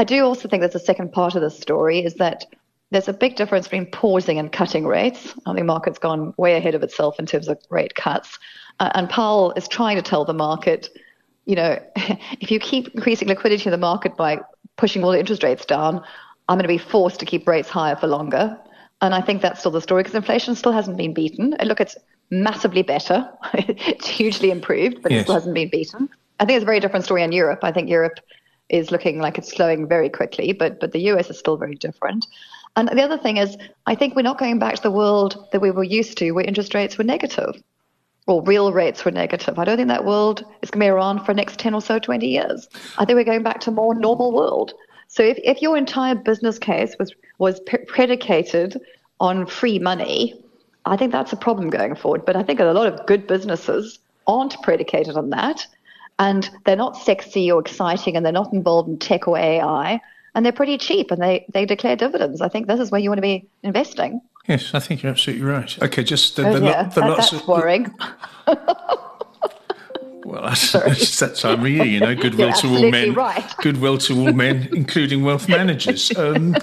I 0.00 0.04
do 0.04 0.24
also 0.24 0.48
think 0.48 0.62
there's 0.62 0.74
a 0.74 0.78
second 0.78 1.12
part 1.12 1.34
of 1.34 1.42
the 1.42 1.50
story 1.50 2.02
is 2.02 2.14
that 2.14 2.46
there's 2.90 3.08
a 3.08 3.12
big 3.12 3.36
difference 3.36 3.68
between 3.68 3.84
pausing 3.84 4.38
and 4.38 4.50
cutting 4.50 4.86
rates. 4.86 5.34
I 5.44 5.50
think 5.50 5.58
the 5.58 5.64
market's 5.64 5.98
gone 5.98 6.32
way 6.38 6.56
ahead 6.56 6.74
of 6.74 6.82
itself 6.82 7.18
in 7.18 7.26
terms 7.26 7.48
of 7.48 7.58
rate 7.68 7.94
cuts. 7.94 8.38
Uh, 8.80 8.90
and 8.94 9.10
Powell 9.10 9.52
is 9.58 9.68
trying 9.68 9.96
to 9.96 10.02
tell 10.02 10.24
the 10.24 10.32
market, 10.32 10.88
you 11.44 11.54
know, 11.54 11.78
if 12.40 12.50
you 12.50 12.58
keep 12.58 12.88
increasing 12.94 13.28
liquidity 13.28 13.66
in 13.66 13.72
the 13.72 13.76
market 13.76 14.16
by 14.16 14.40
pushing 14.78 15.04
all 15.04 15.12
the 15.12 15.18
interest 15.18 15.42
rates 15.42 15.66
down, 15.66 16.02
I'm 16.48 16.56
going 16.56 16.62
to 16.62 16.68
be 16.68 16.78
forced 16.78 17.20
to 17.20 17.26
keep 17.26 17.46
rates 17.46 17.68
higher 17.68 17.94
for 17.94 18.06
longer. 18.06 18.58
And 19.02 19.14
I 19.14 19.20
think 19.20 19.42
that's 19.42 19.60
still 19.60 19.70
the 19.70 19.82
story 19.82 20.02
because 20.02 20.14
inflation 20.14 20.54
still 20.54 20.72
hasn't 20.72 20.96
been 20.96 21.12
beaten. 21.12 21.54
Look, 21.62 21.78
it's 21.78 21.98
massively 22.30 22.82
better. 22.82 23.30
it's 23.52 24.08
hugely 24.08 24.50
improved, 24.50 25.02
but 25.02 25.12
yes. 25.12 25.20
it 25.20 25.22
still 25.24 25.34
hasn't 25.34 25.54
been 25.54 25.68
beaten. 25.68 26.08
I 26.38 26.46
think 26.46 26.56
it's 26.56 26.62
a 26.62 26.66
very 26.66 26.80
different 26.80 27.04
story 27.04 27.22
in 27.22 27.32
Europe. 27.32 27.60
I 27.62 27.70
think 27.70 27.90
Europe 27.90 28.18
is 28.70 28.90
looking 28.90 29.18
like 29.18 29.36
it's 29.36 29.50
slowing 29.50 29.86
very 29.86 30.08
quickly, 30.08 30.52
but 30.52 30.80
but 30.80 30.92
the 30.92 31.00
US 31.10 31.30
is 31.30 31.38
still 31.38 31.56
very 31.56 31.74
different. 31.74 32.26
And 32.76 32.88
the 32.88 33.02
other 33.02 33.18
thing 33.18 33.36
is, 33.36 33.56
I 33.86 33.94
think 33.94 34.14
we're 34.14 34.22
not 34.22 34.38
going 34.38 34.58
back 34.58 34.76
to 34.76 34.82
the 34.82 34.90
world 34.90 35.48
that 35.52 35.60
we 35.60 35.70
were 35.70 35.84
used 35.84 36.16
to, 36.18 36.30
where 36.30 36.44
interest 36.44 36.72
rates 36.72 36.96
were 36.96 37.04
negative, 37.04 37.60
or 38.26 38.42
real 38.42 38.72
rates 38.72 39.04
were 39.04 39.10
negative. 39.10 39.58
I 39.58 39.64
don't 39.64 39.76
think 39.76 39.88
that 39.88 40.04
world 40.04 40.44
is 40.62 40.70
going 40.70 40.80
to 40.80 40.86
be 40.86 40.88
around 40.88 41.20
for 41.20 41.32
the 41.32 41.34
next 41.34 41.58
10 41.58 41.74
or 41.74 41.80
so, 41.80 41.98
20 41.98 42.26
years. 42.26 42.68
I 42.96 43.04
think 43.04 43.16
we're 43.16 43.24
going 43.24 43.42
back 43.42 43.60
to 43.62 43.70
a 43.70 43.74
more 43.74 43.94
normal 43.94 44.32
world. 44.32 44.72
So 45.08 45.24
if, 45.24 45.38
if 45.42 45.60
your 45.60 45.76
entire 45.76 46.14
business 46.14 46.58
case 46.58 46.94
was, 46.98 47.12
was 47.38 47.60
predicated 47.88 48.80
on 49.18 49.46
free 49.46 49.80
money, 49.80 50.40
I 50.86 50.96
think 50.96 51.10
that's 51.10 51.32
a 51.32 51.36
problem 51.36 51.70
going 51.70 51.96
forward. 51.96 52.24
But 52.24 52.36
I 52.36 52.44
think 52.44 52.60
a 52.60 52.64
lot 52.66 52.86
of 52.86 53.04
good 53.06 53.26
businesses 53.26 53.98
aren't 54.28 54.62
predicated 54.62 55.16
on 55.16 55.30
that 55.30 55.66
and 56.20 56.48
they're 56.66 56.76
not 56.76 56.96
sexy 56.98 57.50
or 57.50 57.58
exciting 57.60 58.14
and 58.14 58.24
they're 58.24 58.32
not 58.32 58.52
involved 58.52 58.88
in 58.90 58.98
tech 58.98 59.26
or 59.26 59.36
AI. 59.38 59.98
and 60.34 60.44
they're 60.44 60.52
pretty 60.52 60.78
cheap 60.78 61.10
and 61.10 61.20
they, 61.20 61.44
they 61.52 61.64
declare 61.64 61.96
dividends. 61.96 62.40
I 62.42 62.48
think 62.48 62.68
this 62.68 62.78
is 62.78 62.90
where 62.92 63.00
you 63.00 63.08
want 63.10 63.18
to 63.18 63.22
be 63.22 63.48
investing. 63.64 64.20
Yes, 64.46 64.74
I 64.74 64.80
think 64.80 65.02
you're 65.02 65.10
absolutely 65.12 65.44
right. 65.46 65.82
Okay, 65.82 66.04
just 66.04 66.36
the, 66.36 66.46
Oh, 66.46 66.58
the, 66.60 66.66
yeah, 66.66 66.82
the 66.84 67.00
that- 67.00 67.08
lots 67.10 67.30
that's 67.30 67.42
of 67.42 67.48
worrying. 67.48 67.92
well, 70.24 70.42
that's, 70.42 70.72
that's 70.72 71.18
that 71.20 71.36
time 71.36 71.60
of 71.60 71.68
year, 71.68 71.84
you 71.84 72.00
know. 72.00 72.14
Goodwill 72.22 72.52
to 72.52 72.66
all 72.68 72.74
absolutely 72.76 72.90
men, 72.90 73.14
right. 73.14 73.54
goodwill 73.62 73.98
to 73.98 74.20
all 74.20 74.32
men, 74.32 74.68
including 74.72 75.24
wealth 75.24 75.48
managers. 75.48 76.14
Um, 76.16 76.54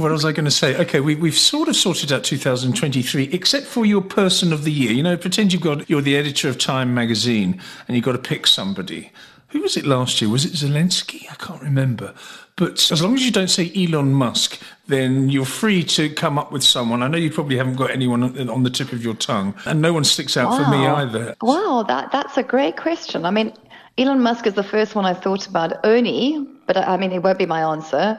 what 0.00 0.10
was 0.10 0.24
I 0.24 0.32
going 0.32 0.44
to 0.44 0.50
say? 0.50 0.76
Okay, 0.76 1.00
we, 1.00 1.14
we've 1.14 1.36
sort 1.36 1.68
of 1.68 1.76
sorted 1.76 2.12
out 2.12 2.24
2023, 2.24 3.30
except 3.32 3.66
for 3.66 3.84
your 3.84 4.00
person 4.00 4.52
of 4.52 4.64
the 4.64 4.72
year. 4.72 4.92
You 4.92 5.02
know, 5.02 5.16
pretend 5.16 5.52
you've 5.52 5.62
got 5.62 5.88
you're 5.88 6.00
the 6.00 6.16
editor 6.16 6.48
of 6.48 6.58
Time 6.58 6.94
magazine, 6.94 7.60
and 7.86 7.96
you've 7.96 8.04
got 8.04 8.12
to 8.12 8.18
pick 8.18 8.46
somebody. 8.46 9.12
Who 9.48 9.60
was 9.62 9.76
it 9.76 9.84
last 9.84 10.20
year? 10.20 10.30
Was 10.30 10.44
it 10.44 10.52
Zelensky? 10.52 11.30
I 11.30 11.34
can't 11.34 11.62
remember. 11.62 12.14
But 12.56 12.92
as 12.92 13.02
long 13.02 13.14
as 13.14 13.24
you 13.24 13.32
don't 13.32 13.48
say 13.48 13.72
Elon 13.74 14.12
Musk, 14.12 14.60
then 14.86 15.30
you're 15.30 15.46
free 15.46 15.82
to 15.84 16.10
come 16.10 16.38
up 16.38 16.52
with 16.52 16.62
someone. 16.62 17.02
I 17.02 17.08
know 17.08 17.16
you 17.16 17.30
probably 17.30 17.56
haven't 17.56 17.76
got 17.76 17.90
anyone 17.90 18.48
on 18.48 18.62
the 18.62 18.70
tip 18.70 18.92
of 18.92 19.02
your 19.02 19.14
tongue, 19.14 19.54
and 19.64 19.80
no 19.80 19.92
one 19.92 20.04
sticks 20.04 20.36
out 20.36 20.56
for 20.56 20.70
me 20.70 20.86
either. 20.86 21.34
Wow, 21.40 21.84
that, 21.88 22.12
that's 22.12 22.36
a 22.36 22.42
great 22.42 22.76
question. 22.76 23.24
I 23.24 23.30
mean, 23.30 23.52
Elon 23.96 24.20
Musk 24.20 24.46
is 24.46 24.54
the 24.54 24.62
first 24.62 24.94
one 24.94 25.06
I 25.06 25.14
thought 25.14 25.46
about. 25.46 25.72
Only, 25.84 26.46
but 26.66 26.76
I 26.76 26.94
I 26.94 26.96
mean, 26.96 27.12
it 27.12 27.22
won't 27.22 27.38
be 27.38 27.46
my 27.46 27.62
answer. 27.62 28.18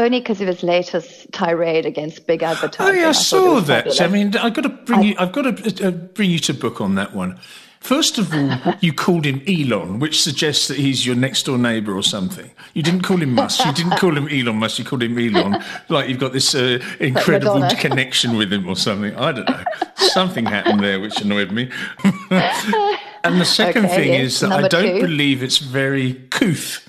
Only 0.00 0.20
because 0.20 0.40
of 0.40 0.46
his 0.48 0.62
latest 0.62 1.30
tirade 1.32 1.84
against 1.84 2.26
big 2.26 2.42
advertising. 2.42 2.94
Oh 2.94 2.98
yeah, 2.98 3.08
I 3.08 3.10
it 3.10 3.14
saw 3.14 3.60
that. 3.60 4.00
I 4.00 4.08
mean, 4.08 4.34
I've 4.36 4.54
got 4.54 4.62
to 4.62 4.70
bring 4.70 5.02
you. 5.02 5.14
I've 5.18 5.32
got 5.32 5.42
to 5.42 5.88
uh, 5.88 5.90
bring 5.90 6.30
you 6.30 6.38
to 6.40 6.54
book 6.54 6.80
on 6.80 6.94
that 6.94 7.14
one. 7.14 7.38
First 7.80 8.18
of 8.18 8.32
all, 8.34 8.74
you 8.80 8.92
called 8.94 9.24
him 9.26 9.42
Elon, 9.46 9.98
which 9.98 10.22
suggests 10.22 10.68
that 10.68 10.78
he's 10.78 11.06
your 11.06 11.16
next 11.16 11.44
door 11.44 11.58
neighbour 11.58 11.94
or 11.94 12.02
something. 12.02 12.50
You 12.74 12.82
didn't 12.82 13.02
call 13.02 13.18
him 13.22 13.34
Musk. 13.34 13.64
You 13.66 13.72
didn't 13.72 13.98
call 13.98 14.16
him 14.16 14.28
Elon 14.28 14.56
Musk. 14.56 14.78
You 14.78 14.84
called 14.84 15.02
him 15.02 15.18
Elon, 15.18 15.62
like 15.88 16.08
you've 16.08 16.18
got 16.18 16.32
this 16.32 16.54
uh, 16.54 16.78
incredible 17.00 17.58
Madonna. 17.60 17.80
connection 17.80 18.36
with 18.36 18.50
him 18.52 18.66
or 18.68 18.76
something. 18.76 19.14
I 19.16 19.32
don't 19.32 19.48
know. 19.48 19.64
Something 19.96 20.46
happened 20.46 20.80
there 20.80 20.98
which 21.00 21.20
annoyed 21.20 21.52
me. 21.52 21.70
and 22.30 23.40
the 23.40 23.44
second 23.44 23.86
Okay, 23.86 23.96
thing 23.96 24.12
yes, 24.12 24.32
is 24.34 24.40
that 24.40 24.52
I 24.52 24.68
don't 24.68 24.96
two. 24.96 25.00
believe 25.06 25.42
it's 25.42 25.58
very 25.58 26.14
couth 26.30 26.86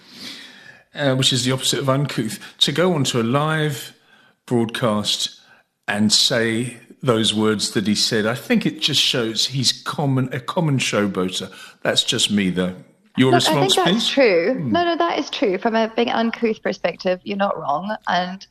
uh, 0.96 1.16
which 1.16 1.32
is 1.34 1.46
the 1.46 1.52
opposite 1.52 1.80
of 1.80 1.90
uncouth, 1.90 2.40
to 2.60 2.72
go 2.72 2.94
onto 2.94 3.20
a 3.20 3.24
live 3.24 3.94
broadcast 4.46 5.40
and 5.88 6.12
say 6.12 6.78
those 7.04 7.34
words 7.34 7.72
that 7.72 7.88
he 7.88 7.96
said. 7.96 8.26
I 8.26 8.36
think 8.36 8.66
it 8.66 8.80
just 8.80 9.02
shows 9.02 9.48
he's 9.48 9.72
common 9.72 10.30
a 10.34 10.40
common 10.40 10.78
showboater. 10.78 11.52
That's 11.82 12.04
just 12.04 12.32
me, 12.32 12.50
though. 12.50 12.76
Your 13.18 13.32
Look, 13.32 13.48
I 13.50 13.68
think 13.68 13.76
that's 13.76 13.90
please. 13.90 14.08
true. 14.08 14.60
No, 14.60 14.86
no, 14.86 14.96
that 14.96 15.20
is 15.20 15.30
true. 15.30 15.58
From 15.58 15.76
a 15.76 15.92
being 15.96 16.10
uncouth 16.10 16.62
perspective, 16.62 17.20
you're 17.24 17.38
not 17.38 17.58
wrong. 17.60 17.96
And 18.08 18.46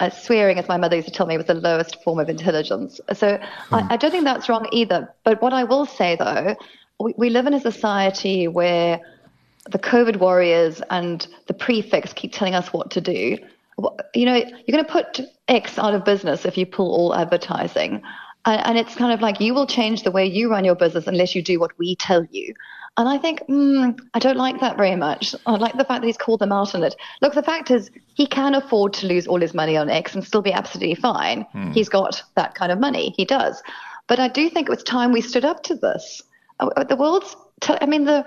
uh, 0.00 0.10
swearing, 0.10 0.58
as 0.58 0.68
my 0.68 0.76
mother 0.76 0.96
used 0.96 1.08
to 1.08 1.14
tell 1.14 1.26
me, 1.26 1.36
was 1.38 1.46
the 1.46 1.54
lowest 1.54 2.02
form 2.02 2.18
of 2.18 2.28
intelligence. 2.28 3.00
So 3.14 3.40
I, 3.70 3.86
I 3.90 3.96
don't 3.96 4.10
think 4.10 4.24
that's 4.24 4.48
wrong 4.48 4.68
either. 4.70 5.12
But 5.24 5.40
what 5.40 5.54
I 5.54 5.64
will 5.64 5.86
say, 5.86 6.16
though, 6.16 6.56
we, 7.00 7.14
we 7.16 7.30
live 7.30 7.46
in 7.46 7.54
a 7.54 7.60
society 7.60 8.48
where 8.48 9.00
the 9.70 9.78
COVID 9.78 10.16
warriors 10.16 10.82
and 10.90 11.26
the 11.46 11.54
prefix 11.54 12.12
keep 12.12 12.32
telling 12.32 12.54
us 12.54 12.72
what 12.72 12.90
to 12.92 13.00
do. 13.00 13.38
You 14.14 14.26
know, 14.26 14.36
you're 14.36 14.76
going 14.76 14.84
to 14.84 14.92
put 14.92 15.20
X 15.48 15.78
out 15.78 15.94
of 15.94 16.04
business 16.04 16.44
if 16.44 16.58
you 16.58 16.66
pull 16.66 16.94
all 16.94 17.14
advertising. 17.14 18.02
And, 18.44 18.66
and 18.66 18.78
it's 18.78 18.94
kind 18.94 19.12
of 19.12 19.20
like 19.20 19.40
you 19.40 19.54
will 19.54 19.66
change 19.66 20.02
the 20.02 20.10
way 20.10 20.26
you 20.26 20.50
run 20.50 20.64
your 20.64 20.74
business 20.74 21.06
unless 21.06 21.34
you 21.34 21.42
do 21.42 21.58
what 21.58 21.76
we 21.78 21.96
tell 21.96 22.24
you. 22.30 22.54
And 22.98 23.08
I 23.08 23.16
think, 23.16 23.40
mm, 23.48 23.98
I 24.12 24.18
don't 24.18 24.36
like 24.36 24.60
that 24.60 24.76
very 24.76 24.96
much. 24.96 25.34
I 25.46 25.52
like 25.52 25.78
the 25.78 25.84
fact 25.84 26.02
that 26.02 26.06
he's 26.06 26.18
called 26.18 26.40
them 26.40 26.52
out 26.52 26.74
on 26.74 26.82
it. 26.82 26.94
Look, 27.22 27.32
the 27.32 27.42
fact 27.42 27.70
is, 27.70 27.90
he 28.14 28.26
can 28.26 28.54
afford 28.54 28.92
to 28.94 29.06
lose 29.06 29.26
all 29.26 29.40
his 29.40 29.54
money 29.54 29.78
on 29.78 29.88
X 29.88 30.14
and 30.14 30.22
still 30.22 30.42
be 30.42 30.52
absolutely 30.52 30.96
fine. 30.96 31.46
He's 31.72 31.88
got 31.88 32.22
that 32.34 32.54
kind 32.54 32.70
of 32.70 32.78
money. 32.78 33.14
He 33.16 33.24
does. 33.24 33.62
But 34.08 34.18
I 34.20 34.28
do 34.28 34.50
think 34.50 34.68
it 34.68 34.70
was 34.70 34.82
time 34.82 35.12
we 35.12 35.22
stood 35.22 35.46
up 35.46 35.62
to 35.62 35.74
this. 35.74 36.22
Uh, 36.60 36.84
The 36.84 36.96
world's, 36.96 37.34
t- 37.62 37.78
I 37.80 37.86
mean, 37.86 38.04
the, 38.04 38.26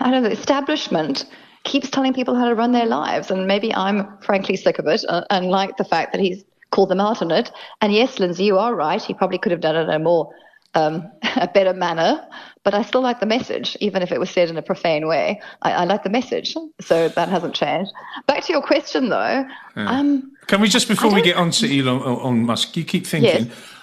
I 0.00 0.10
don't 0.10 0.22
know, 0.22 0.28
the 0.28 0.38
establishment 0.38 1.26
keeps 1.64 1.90
telling 1.90 2.12
people 2.12 2.34
how 2.34 2.48
to 2.48 2.54
run 2.54 2.72
their 2.72 2.86
lives. 2.86 3.30
And 3.30 3.46
maybe 3.46 3.74
I'm 3.74 4.18
frankly 4.18 4.56
sick 4.56 4.78
of 4.78 4.86
it 4.86 5.04
uh, 5.08 5.24
and 5.30 5.46
like 5.46 5.76
the 5.76 5.84
fact 5.84 6.12
that 6.12 6.20
he's 6.20 6.44
called 6.70 6.90
them 6.90 7.00
out 7.00 7.22
on 7.22 7.30
it. 7.30 7.50
And 7.80 7.92
yes, 7.92 8.18
Lindsay, 8.18 8.44
you 8.44 8.58
are 8.58 8.74
right. 8.74 9.02
He 9.02 9.14
probably 9.14 9.38
could 9.38 9.52
have 9.52 9.60
done 9.60 9.76
it 9.76 9.82
in 9.82 9.90
a 9.90 9.98
more, 9.98 10.30
um, 10.74 11.10
a 11.36 11.48
better 11.48 11.72
manner. 11.72 12.26
But 12.64 12.74
I 12.74 12.82
still 12.82 13.00
like 13.00 13.20
the 13.20 13.26
message, 13.26 13.76
even 13.80 14.02
if 14.02 14.12
it 14.12 14.20
was 14.20 14.30
said 14.30 14.48
in 14.48 14.56
a 14.56 14.62
profane 14.62 15.06
way. 15.06 15.40
I, 15.62 15.72
I 15.72 15.84
like 15.84 16.02
the 16.02 16.10
message. 16.10 16.54
So 16.80 17.08
that 17.08 17.28
hasn't 17.28 17.54
changed. 17.54 17.92
Back 18.26 18.44
to 18.44 18.52
your 18.52 18.62
question, 18.62 19.08
though. 19.08 19.46
Um, 19.76 20.32
Can 20.46 20.60
we 20.60 20.68
just 20.68 20.88
before 20.88 21.12
we 21.12 21.22
get 21.22 21.36
on 21.36 21.50
to 21.52 21.78
Elon 21.78 22.02
on 22.02 22.46
Musk, 22.46 22.76
you 22.76 22.84
keep 22.84 23.06
thinking 23.06 23.46
Yes. 23.46 23.73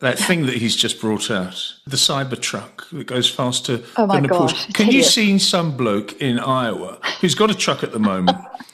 That 0.00 0.18
thing 0.18 0.46
that 0.46 0.56
he's 0.56 0.74
just 0.74 1.00
brought 1.00 1.30
out, 1.30 1.74
the 1.86 1.96
Cybertruck 1.96 2.88
that 2.90 3.06
goes 3.06 3.30
faster 3.30 3.82
Oh 3.96 4.06
than 4.06 4.24
a 4.24 4.28
gosh, 4.28 4.66
Porsche. 4.66 4.74
Can 4.74 4.90
you 4.90 5.02
see 5.02 5.38
some 5.38 5.76
bloke 5.76 6.20
in 6.20 6.38
Iowa 6.38 6.98
who's 7.20 7.34
got 7.34 7.50
a 7.50 7.54
truck 7.54 7.82
at 7.84 7.92
the 7.92 7.98
moment? 7.98 8.38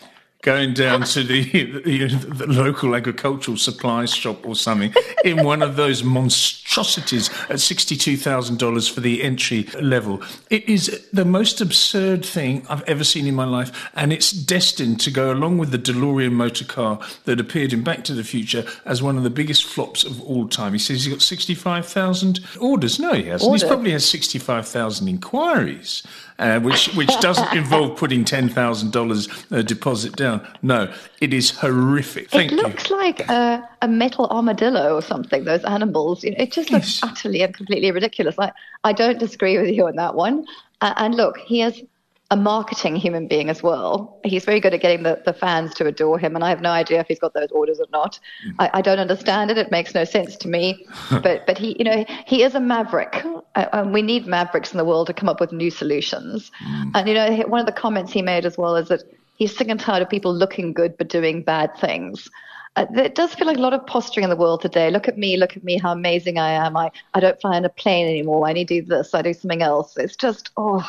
Going 0.47 0.75
down 0.75 1.03
to 1.03 1.25
the, 1.25 1.43
the, 1.83 2.07
the 2.07 2.47
local 2.47 2.95
agricultural 2.95 3.57
supply 3.57 4.05
shop 4.05 4.47
or 4.47 4.55
something 4.55 4.95
in 5.25 5.45
one 5.45 5.61
of 5.61 5.75
those 5.75 6.05
monstrosities 6.05 7.31
at 7.51 7.57
$62,000 7.57 8.89
for 8.89 9.01
the 9.01 9.25
entry 9.25 9.65
level. 9.83 10.23
It 10.49 10.69
is 10.69 11.05
the 11.13 11.25
most 11.25 11.61
absurd 11.61 12.25
thing 12.25 12.65
I've 12.71 12.85
ever 12.85 13.03
seen 13.03 13.27
in 13.27 13.35
my 13.35 13.45
life, 13.45 13.91
and 13.97 14.13
it's 14.13 14.31
destined 14.31 15.01
to 15.01 15.11
go 15.11 15.33
along 15.33 15.59
with 15.59 15.73
the 15.73 15.81
DeLorean 15.81 16.31
motor 16.31 16.65
car 16.65 17.01
that 17.25 17.41
appeared 17.41 17.73
in 17.73 17.83
Back 17.83 18.05
to 18.05 18.15
the 18.15 18.23
Future 18.23 18.65
as 18.85 19.03
one 19.03 19.17
of 19.17 19.25
the 19.25 19.31
biggest 19.31 19.65
flops 19.65 20.05
of 20.05 20.23
all 20.23 20.47
time. 20.47 20.73
He 20.75 20.79
says 20.79 21.05
he's 21.05 21.13
got 21.13 21.23
65,000 21.23 22.39
orders. 22.61 23.01
No, 23.01 23.15
he 23.15 23.25
hasn't. 23.25 23.51
He's 23.51 23.65
probably 23.65 23.91
has 23.91 24.09
65,000 24.09 25.09
inquiries, 25.09 26.05
uh, 26.39 26.61
which, 26.61 26.95
which 26.95 27.09
doesn't 27.21 27.53
involve 27.57 27.97
putting 27.97 28.25
$10,000 28.25 29.53
uh, 29.53 29.63
deposit 29.63 30.17
down. 30.17 30.47
No, 30.63 30.93
it 31.21 31.33
is 31.33 31.51
horrific. 31.51 32.31
Thank 32.31 32.53
it 32.53 32.57
you. 32.57 32.63
looks 32.63 32.91
like 32.91 33.21
a, 33.29 33.67
a 33.83 33.89
metal 33.89 34.27
armadillo 34.29 34.95
or 34.95 35.03
something, 35.03 35.45
those 35.45 35.65
animals. 35.65 36.25
You 36.25 36.33
know, 36.33 36.37
it 36.39 36.53
just 36.53 36.71
looks 36.71 37.01
Yes. 37.03 37.11
utterly 37.11 37.43
and 37.43 37.55
completely 37.55 37.91
ridiculous. 37.91 38.37
I, 38.39 38.53
I 38.85 38.93
don't 38.93 39.19
disagree 39.19 39.59
with 39.59 39.71
you 39.71 39.87
on 39.87 39.97
that 39.97 40.15
one. 40.15 40.45
Uh, 40.81 40.93
and 40.97 41.15
look, 41.15 41.39
he 41.39 41.63
is 41.63 41.83
a 42.31 42.37
marketing 42.37 42.97
human 42.97 43.29
being 43.29 43.49
as 43.49 43.63
well. 43.63 44.19
He's 44.25 44.45
very 44.45 44.59
good 44.59 44.75
at 44.75 44.81
getting 44.81 45.05
the, 45.05 45.23
the 45.25 45.33
fans 45.33 45.75
to 45.75 45.87
adore 45.87 46.19
him, 46.19 46.35
and 46.35 46.45
I 46.45 46.49
have 46.49 46.61
no 46.61 46.71
idea 46.71 46.99
if 47.01 47.07
he's 47.07 47.21
got 47.21 47.35
those 47.35 47.51
orders 47.53 47.79
or 47.79 47.87
not. 47.93 48.19
I, 48.59 48.71
I 48.75 48.83
don't 48.83 48.99
understand 48.99 49.51
it. 49.53 49.59
It 49.59 49.71
makes 49.71 49.95
no 49.95 50.05
sense 50.05 50.37
to 50.39 50.49
me. 50.49 50.87
but 51.11 51.47
but 51.47 51.57
he, 51.57 51.77
you 51.79 51.85
know, 51.85 52.05
he 52.27 52.43
is 52.43 52.55
a 52.55 52.61
maverick, 52.61 53.25
uh, 53.55 53.67
and 53.73 53.93
we 53.93 54.03
need 54.03 54.27
mavericks 54.27 54.73
in 54.73 54.79
the 54.79 54.85
world 54.85 55.07
to 55.07 55.15
come 55.15 55.29
up 55.29 55.41
with 55.41 55.53
new 55.53 55.71
solutions. 55.71 56.51
And 56.95 57.09
you 57.09 57.15
know, 57.15 57.45
one 57.47 57.61
of 57.61 57.67
the 57.67 57.73
comments 57.73 58.13
he 58.13 58.23
made 58.23 58.45
as 58.45 58.59
well 58.59 58.75
is 58.75 58.89
that 58.89 59.03
he's 59.37 59.57
sick 59.57 59.69
and 59.69 59.79
tired 59.79 60.03
of 60.03 60.09
people 60.09 60.35
looking 60.35 60.73
good 60.73 60.97
but 60.97 61.09
doing 61.09 61.43
bad 61.43 61.77
things. 61.79 62.29
Uh, 62.75 62.87
it 62.95 63.15
does 63.15 63.35
feel 63.35 63.47
like 63.47 63.57
a 63.57 63.61
lot 63.61 63.73
of 63.73 63.87
posturing 63.87 64.25
in 64.25 64.31
the 64.31 64.37
world 64.37 64.61
today. 64.61 64.91
Look 64.91 65.09
at 65.09 65.17
me, 65.17 65.37
look 65.37 65.57
at 65.57 65.65
me, 65.65 65.79
how 65.79 65.93
amazing 65.93 66.39
I 66.39 66.51
am. 66.51 66.77
I, 66.77 66.91
I 67.15 67.21
don't 67.21 67.41
fly 67.41 67.57
on 67.57 67.65
a 67.65 67.71
plane 67.71 68.07
anymore. 68.07 68.47
I 68.47 68.53
need 68.53 68.69
to 68.69 68.83
do 68.83 68.87
this, 68.87 69.15
I 69.15 69.23
do 69.23 69.33
something 69.33 69.63
else. 69.63 69.97
It's 69.97 70.17
just, 70.17 70.51
oh, 70.57 70.85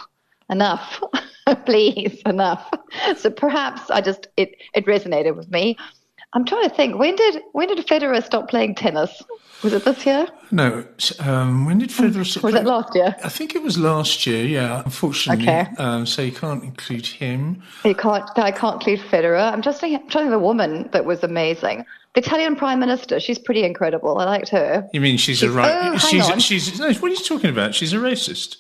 enough. 0.50 1.02
Please, 1.66 2.22
enough. 2.26 2.70
So 3.18 3.30
perhaps 3.30 3.90
I 3.90 4.02
just, 4.02 4.28
it, 4.38 4.56
it 4.74 4.86
resonated 4.86 5.36
with 5.36 5.50
me. 5.52 5.78
I'm 6.34 6.46
trying 6.46 6.70
to 6.70 6.76
think, 6.76 6.98
when 7.00 7.16
did 7.16 7.42
when 7.54 7.70
did 7.70 7.86
Federer 7.88 8.24
stop 8.24 8.50
playing 8.50 8.76
tennis? 8.76 9.24
Was 9.64 9.74
it 9.74 9.86
this 9.86 10.06
year? 10.06 10.28
No, 10.52 10.86
um, 11.20 11.66
when 11.66 11.80
did 11.80 11.90
Federer 11.90 12.26
stop 12.26 12.44
Or 12.44 12.48
was 12.48 12.56
it 12.56 12.66
last 12.66 12.94
year? 12.94 13.16
I 13.24 13.30
think 13.30 13.56
it 13.56 13.64
was 13.64 13.78
last 13.78 14.28
year, 14.28 14.46
yeah, 14.46 14.84
unfortunately. 14.84 15.46
Okay. 15.48 15.68
Um, 15.80 16.06
so 16.06 16.22
you 16.22 16.32
can't 16.32 16.64
include 16.64 17.08
him. 17.08 17.64
You 17.86 17.96
can't, 17.96 18.30
I 18.38 18.52
can't 18.52 18.76
include 18.76 19.00
Federer. 19.10 19.52
I'm 19.52 19.62
just 19.64 19.80
thinking, 19.82 20.00
I'm 20.02 20.10
trying 20.10 20.26
to 20.26 20.30
think 20.32 20.36
of 20.36 20.42
a 20.42 20.46
woman 20.46 20.90
that 20.92 21.06
was 21.06 21.24
amazing. 21.24 21.86
The 22.14 22.22
Italian 22.22 22.56
Prime 22.56 22.80
Minister, 22.80 23.20
she's 23.20 23.40
pretty 23.40 23.64
incredible. 23.64 24.18
I 24.20 24.26
liked 24.26 24.50
her. 24.50 24.88
You 24.94 25.02
mean 25.02 25.18
she's, 25.18 25.42
a 25.42 25.46
She's- 25.48 25.56
right? 25.56 25.72
oh, 25.72 25.92
hang 25.92 26.00
she's 26.00 26.30
on. 26.30 26.40
she's 26.40 26.80
no. 26.80 26.94
What 26.94 27.12
are 27.12 27.16
you 27.16 27.24
talking 27.24 27.50
about? 27.50 27.74
She's 27.74 27.94
a 27.94 27.98
racist. 27.98 28.58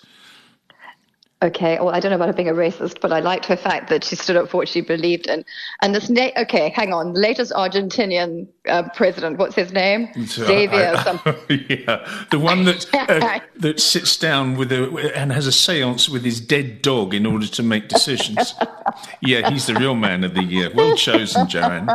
Okay, 1.44 1.78
well, 1.78 1.90
I 1.90 2.00
don't 2.00 2.10
know 2.10 2.16
about 2.16 2.30
her 2.30 2.34
being 2.34 2.50
a 2.50 2.54
racist, 2.54 3.00
but 3.00 3.12
I 3.12 3.20
liked 3.20 3.46
her 3.46 3.56
fact 3.56 3.90
that 3.90 4.04
she 4.04 4.16
stood 4.16 4.36
up 4.36 4.50
for 4.50 4.58
what 4.58 4.68
she 4.68 4.82
believed 4.82 5.28
in. 5.28 5.46
And 5.84 5.94
this, 5.94 6.10
na- 6.10 6.32
okay, 6.36 6.70
hang 6.70 6.94
on, 6.94 7.14
the 7.14 7.20
latest 7.20 7.52
Argentinian 7.52 8.48
uh, 8.68 8.90
president, 8.96 9.38
what's 9.38 9.54
his 9.54 9.72
name? 9.72 10.10
Xavier 10.26 10.94
or 10.96 10.98
something. 11.04 11.36
yeah, 11.70 12.26
the 12.32 12.40
one 12.40 12.64
that 12.64 12.92
uh, 12.92 13.40
that 13.58 13.80
sits 13.80 14.18
down 14.18 14.58
with 14.58 14.72
a 14.72 15.12
and 15.16 15.32
has 15.32 15.46
a 15.46 15.52
séance 15.52 16.10
with 16.10 16.24
his 16.24 16.42
dead 16.42 16.82
dog 16.82 17.14
in 17.14 17.28
order 17.28 17.46
to 17.46 17.62
make 17.62 17.88
decisions. 17.88 18.56
yeah, 19.22 19.52
he's 19.52 19.68
the 19.68 19.76
real 19.76 19.96
man 19.96 20.24
of 20.24 20.34
the 20.34 20.44
year. 20.44 20.72
Well 20.74 20.96
chosen, 20.96 21.48
Joanne. 21.48 21.88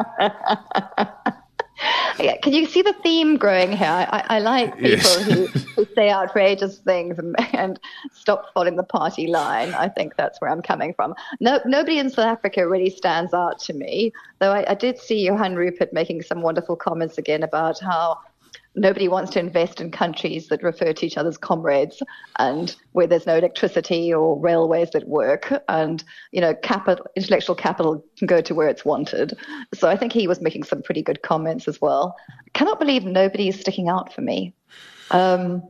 Yeah, 2.22 2.36
can 2.38 2.52
you 2.52 2.66
see 2.66 2.82
the 2.82 2.92
theme 3.02 3.36
growing 3.36 3.72
here? 3.72 3.88
I, 3.88 4.24
I 4.28 4.38
like 4.38 4.74
people 4.74 4.90
yes. 4.90 5.22
who, 5.24 5.46
who, 5.46 5.86
say 5.94 6.10
outrageous 6.10 6.78
things 6.78 7.18
and, 7.18 7.34
and, 7.52 7.80
stop 8.12 8.52
following 8.54 8.76
the 8.76 8.84
party 8.84 9.26
line. 9.26 9.74
I 9.74 9.88
think 9.88 10.16
that's 10.16 10.40
where 10.40 10.50
I'm 10.50 10.62
coming 10.62 10.94
from. 10.94 11.14
No, 11.40 11.60
nobody 11.66 11.98
in 11.98 12.08
South 12.08 12.26
Africa 12.26 12.68
really 12.68 12.90
stands 12.90 13.34
out 13.34 13.58
to 13.60 13.72
me, 13.72 14.12
though 14.38 14.52
I, 14.52 14.70
I 14.70 14.74
did 14.74 14.98
see 14.98 15.26
Johan 15.26 15.56
Rupert 15.56 15.92
making 15.92 16.22
some 16.22 16.40
wonderful 16.40 16.76
comments 16.76 17.18
again 17.18 17.42
about 17.42 17.80
how 17.80 18.20
nobody 18.74 19.08
wants 19.08 19.30
to 19.32 19.38
invest 19.38 19.80
in 19.80 19.90
countries 19.90 20.48
that 20.48 20.62
refer 20.62 20.92
to 20.92 21.06
each 21.06 21.16
other 21.16 21.28
as 21.28 21.36
comrades 21.36 22.02
and 22.38 22.74
where 22.92 23.06
there's 23.06 23.26
no 23.26 23.36
electricity 23.36 24.12
or 24.12 24.38
railways 24.38 24.90
that 24.90 25.06
work. 25.08 25.52
And 25.68 26.02
you 26.32 26.40
know 26.40 26.54
capital 26.54 27.06
intellectual 27.16 27.54
capital 27.54 28.04
can 28.18 28.26
go 28.26 28.40
to 28.40 28.54
where 28.54 28.68
it's 28.68 28.84
wanted. 28.84 29.36
So 29.74 29.88
i 29.88 29.96
think 29.96 30.12
he 30.12 30.26
was 30.26 30.40
making 30.40 30.64
some 30.64 30.82
pretty 30.82 31.02
good 31.02 31.22
comments 31.22 31.68
as 31.68 31.80
well. 31.80 32.16
I 32.28 32.50
cannot 32.58 32.78
believe 32.78 33.04
nobody 33.04 33.48
is 33.48 33.60
sticking 33.60 33.88
out 33.88 34.12
for 34.12 34.22
me. 34.22 34.54
Um, 35.10 35.62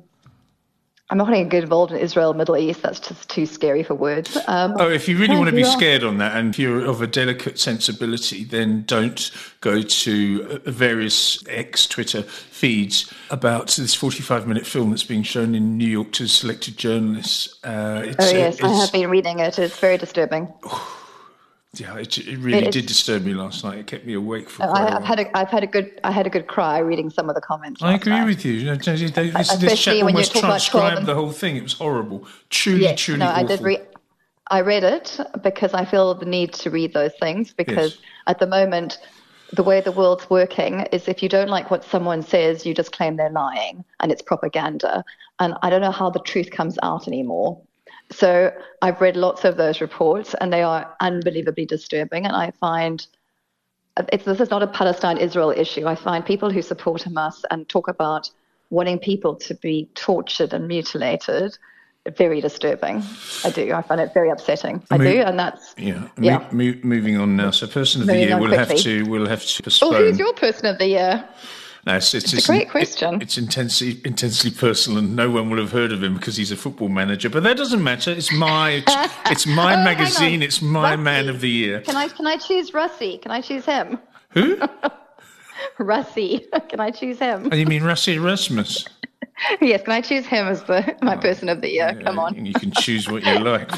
I'm 1.11 1.19
not 1.19 1.27
going 1.27 1.45
to 1.45 1.49
get 1.49 1.63
involved 1.63 1.93
in 1.93 1.99
Israel, 1.99 2.33
Middle 2.33 2.57
East. 2.57 2.83
That's 2.83 2.99
just 2.99 3.29
too 3.29 3.45
scary 3.45 3.83
for 3.83 3.95
words. 3.95 4.37
Um, 4.47 4.75
oh, 4.79 4.89
if 4.89 5.09
you 5.09 5.19
really 5.19 5.37
want 5.39 5.51
to 5.51 5.55
be 5.55 5.65
scared 5.65 6.05
on 6.05 6.19
that, 6.19 6.37
and 6.37 6.51
if 6.51 6.59
you're 6.59 6.85
of 6.87 7.03
a 7.03 7.07
delicate 7.07 7.59
sensibility, 7.59 8.45
then 8.45 8.85
don't 8.87 9.31
go 9.61 9.83
to 9.83 10.61
uh, 10.67 10.71
various 10.71 11.47
ex 11.49 11.87
Twitter 11.87 12.23
feeds 12.23 13.13
about 13.31 13.69
this 13.73 13.95
45 13.95 14.47
minute 14.47 14.67
film 14.67 14.91
that's 14.91 15.05
being 15.05 15.23
shown 15.23 15.55
in 15.55 15.77
New 15.77 15.89
York 15.89 16.13
to 16.13 16.27
selected 16.27 16.79
journalists. 16.79 17.63
Uh, 17.63 18.15
oh 18.19 18.31
yes, 18.31 18.63
uh, 18.63 18.69
I 18.69 18.73
have 18.73 18.93
been 18.93 19.11
reading 19.11 19.41
it. 19.41 19.59
It's 19.59 19.79
very 19.79 19.99
disturbing. 19.99 20.53
Yeah, 21.75 21.97
it, 21.97 22.19
it 22.19 22.39
really 22.39 22.71
did 22.71 22.85
disturb 22.85 23.25
me 23.25 23.33
last 23.33 23.65
night. 23.65 23.79
It 23.79 23.87
kept 23.87 24.05
me 24.05 24.13
awake 24.13 24.51
for. 24.51 24.63
I, 24.63 24.91
have 24.91 25.05
had 25.05 25.21
a, 25.21 25.37
I've 25.37 25.49
had 25.49 25.65
a 25.65 25.67
good, 25.67 25.99
I 26.05 26.11
had 26.11 26.27
a 26.27 26.31
good 26.31 26.47
cry 26.47 26.79
reading 26.79 27.09
some 27.09 27.31
of 27.31 27.35
the 27.35 27.41
comments. 27.41 27.83
I 27.83 27.95
agree 27.95 28.13
night. 28.13 28.27
with 28.27 28.45
you. 28.45 28.77
This, 28.77 29.57
this 29.57 29.83
chap 29.83 30.03
almost 30.03 30.37
transcribed 30.37 31.07
the 31.07 31.15
whole 31.15 31.33
thing. 31.33 31.57
It 31.57 31.63
was 31.63 31.73
horrible. 31.73 32.27
Truly, 32.51 32.83
yes, 32.83 33.01
truly. 33.01 33.21
No, 33.21 33.29
awful. 33.29 33.45
I 33.45 33.47
did 33.47 33.61
read. 33.63 33.87
I 34.49 34.61
read 34.61 34.85
it 34.85 35.19
because 35.43 35.73
I 35.73 35.87
feel 35.87 36.15
the 36.15 36.27
need 36.27 36.53
to 36.55 36.69
read 36.69 36.93
those 36.93 37.13
things 37.19 37.55
because 37.55 37.95
yes. 37.95 38.03
at 38.27 38.39
the 38.39 38.47
moment, 38.47 38.99
the 39.53 39.63
way 39.63 39.81
the 39.81 39.93
world's 39.93 40.29
working 40.29 40.81
is 40.93 41.09
if 41.09 41.23
you 41.23 41.29
don't 41.31 41.49
like 41.49 41.71
what 41.71 41.85
someone 41.85 42.23
says, 42.23 42.67
you 42.67 42.75
just 42.75 42.93
claim 42.93 43.17
they're 43.17 43.31
lying 43.31 43.83
and 44.01 44.13
it's 44.13 44.21
propaganda. 44.21 45.05
And 45.39 45.55
I 45.63 45.71
don't 45.71 45.81
know 45.81 45.91
how 45.91 46.11
the 46.11 46.21
truth 46.21 46.51
comes 46.51 46.79
out 46.83 47.09
anymore. 47.09 47.63
So 48.13 48.53
I've 48.83 49.01
read 49.01 49.17
lots 49.17 49.45
of 49.45 49.57
those 49.57 49.81
reports, 49.81 50.35
and 50.41 50.53
they 50.53 50.63
are 50.63 50.95
unbelievably 51.01 51.67
disturbing. 51.67 52.27
And 52.27 52.37
I 52.37 52.51
find 52.53 53.07
it's, 54.13 54.25
this 54.25 54.41
is 54.41 54.51
not 54.51 54.63
a 54.63 54.67
Palestine-Israel 54.67 55.51
issue. 55.51 55.87
I 55.87 55.95
find 55.95 56.25
people 56.25 56.51
who 56.51 56.63
support 56.63 57.03
Hamas 57.03 57.43
and 57.51 57.69
talk 57.69 57.89
about 57.89 58.31
wanting 58.71 58.99
people 58.99 59.35
to 59.37 59.55
be 59.57 59.89
tortured 59.95 60.55
and 60.55 60.67
mutilated 60.67 61.57
very 62.17 62.41
disturbing. 62.41 63.03
I 63.45 63.51
do. 63.51 63.73
I 63.73 63.83
find 63.83 64.01
it 64.01 64.13
very 64.13 64.31
upsetting. 64.31 64.83
I 64.91 64.99
Mo- 64.99 65.05
do, 65.05 65.23
and 65.23 65.39
that's 65.39 65.75
yeah. 65.79 66.09
yeah. 66.19 66.39
Mo- 66.39 66.49
mo- 66.53 66.81
moving 66.83 67.17
on 67.17 67.37
now. 67.37 67.51
So, 67.53 67.67
person 67.67 68.01
of 68.01 68.09
moving 68.09 68.23
the 68.23 68.27
year, 68.29 68.39
we'll 68.41 68.59
have 68.59 68.75
to 68.77 69.03
we'll 69.05 69.29
have 69.29 69.45
to 69.45 69.63
oh, 69.63 69.65
postpone. 69.65 69.93
Well, 69.93 70.03
who's 70.03 70.19
your 70.19 70.33
person 70.35 70.67
of 70.67 70.79
the 70.79 70.87
year? 70.87 71.29
No, 71.85 71.97
it's, 71.97 72.15
it's, 72.15 72.33
it's, 72.33 72.49
a 72.49 72.53
great 72.53 72.71
question. 72.71 73.17
It, 73.17 73.23
it's 73.23 73.39
intensely 73.39 74.01
intensely 74.05 74.53
personal, 74.53 75.01
and 75.01 75.17
no 75.17 75.31
one 75.31 75.51
will 75.51 75.59
have 75.59 75.73
heard 75.73 75.91
of 75.91 76.03
him 76.03 76.15
because 76.15 76.37
he's 76.37 76.53
a 76.53 76.57
football 76.57 76.89
manager. 76.89 77.29
But 77.29 77.43
that 77.43 77.57
doesn't 77.57 77.83
matter. 77.83 78.13
It's 78.13 78.33
my 78.33 78.85
it's 79.27 79.47
my 79.47 79.75
oh, 79.75 79.85
magazine. 79.85 80.43
It's 80.43 80.63
my 80.63 80.95
man 80.95 81.29
of 81.29 81.41
the 81.41 81.51
year. 81.51 81.81
Can 81.81 81.97
I 81.97 82.07
can 82.09 82.27
I 82.27 82.37
choose 82.37 82.71
Rassie? 82.71 83.21
Can 83.21 83.33
I 83.33 83.41
choose 83.41 83.65
him? 83.65 83.99
Who? 84.31 84.57
Rassie. 85.79 86.47
Can 86.69 86.81
I 86.81 86.91
choose 86.91 87.19
him? 87.19 87.49
Oh, 87.53 87.55
you 87.55 87.67
mean 87.67 87.83
Rassie 87.83 88.15
Erasmus? 88.15 88.87
yes, 89.61 89.83
can 89.83 89.93
I 89.93 90.01
choose 90.01 90.27
him 90.27 90.47
as 90.47 90.63
the 90.65 90.97
my 91.03 91.17
oh, 91.17 91.21
person 91.21 91.49
of 91.49 91.61
the 91.61 91.69
year? 91.69 91.95
Yeah, 91.97 92.03
Come 92.05 92.19
on. 92.19 92.45
You 92.45 92.53
can 92.53 92.71
choose 92.73 93.09
what 93.09 93.25
you 93.25 93.39
like. 93.39 93.71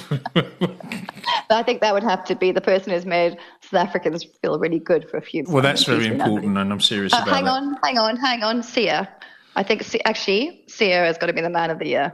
I 1.51 1.63
think 1.63 1.81
that 1.81 1.95
would 1.95 2.03
have 2.03 2.25
to 2.25 2.35
be 2.35 2.53
the 2.53 2.61
person 2.61 2.93
who's 2.93 3.07
made 3.07 3.37
South 3.75 3.89
Africans 3.89 4.25
feel 4.25 4.59
really 4.59 4.79
good 4.79 5.09
for 5.11 5.17
a 5.17 5.23
few. 5.23 5.45
Well, 5.49 5.63
that's 5.63 5.85
very 5.85 6.07
important, 6.07 6.57
and 6.57 6.73
I'm 6.73 6.81
serious 6.81 7.13
uh, 7.13 7.19
about 7.23 7.35
hang 7.35 7.45
that. 7.45 7.51
Hang 7.51 7.69
on, 7.69 7.79
hang 7.83 7.99
on, 7.99 8.17
hang 8.17 8.43
on, 8.43 8.63
Siya. 8.63 9.09
I 9.57 9.63
think 9.63 9.83
actually 10.05 10.65
Siya 10.69 11.07
has 11.07 11.19
got 11.19 11.27
to 11.27 11.33
be 11.33 11.41
the 11.41 11.51
man 11.51 11.71
of 11.71 11.79
the 11.79 11.89
year. 11.89 12.13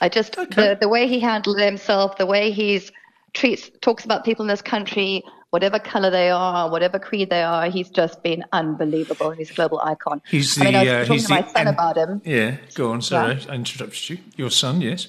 I 0.00 0.08
just 0.08 0.38
okay. 0.38 0.54
the 0.54 0.78
the 0.80 0.88
way 0.88 1.06
he 1.08 1.20
handled 1.20 1.58
himself, 1.60 2.16
the 2.16 2.26
way 2.26 2.50
he's 2.50 2.90
treats 3.34 3.70
talks 3.80 4.04
about 4.04 4.24
people 4.24 4.44
in 4.44 4.48
this 4.48 4.62
country 4.62 5.22
whatever 5.50 5.78
color 5.78 6.10
they 6.10 6.28
are, 6.30 6.70
whatever 6.70 6.98
creed 6.98 7.30
they 7.30 7.42
are, 7.42 7.70
he's 7.70 7.88
just 7.88 8.22
been 8.22 8.44
unbelievable. 8.52 9.30
He's 9.30 9.50
a 9.50 9.54
global 9.54 9.80
icon. 9.80 10.20
He's 10.28 10.54
the. 10.54 10.62
I, 10.62 10.64
mean, 10.66 10.74
I 10.74 10.82
was 10.82 10.92
uh, 10.92 11.04
talking 11.06 11.22
to 11.22 11.30
my 11.30 11.52
son 11.52 11.66
about 11.68 11.96
him. 11.96 12.22
Yeah, 12.24 12.56
go 12.74 12.92
on. 12.92 13.00
Sorry, 13.00 13.36
yeah. 13.36 13.52
I 13.52 13.54
interrupted 13.54 14.10
you. 14.10 14.18
Your 14.36 14.50
son, 14.50 14.82
yes. 14.82 15.08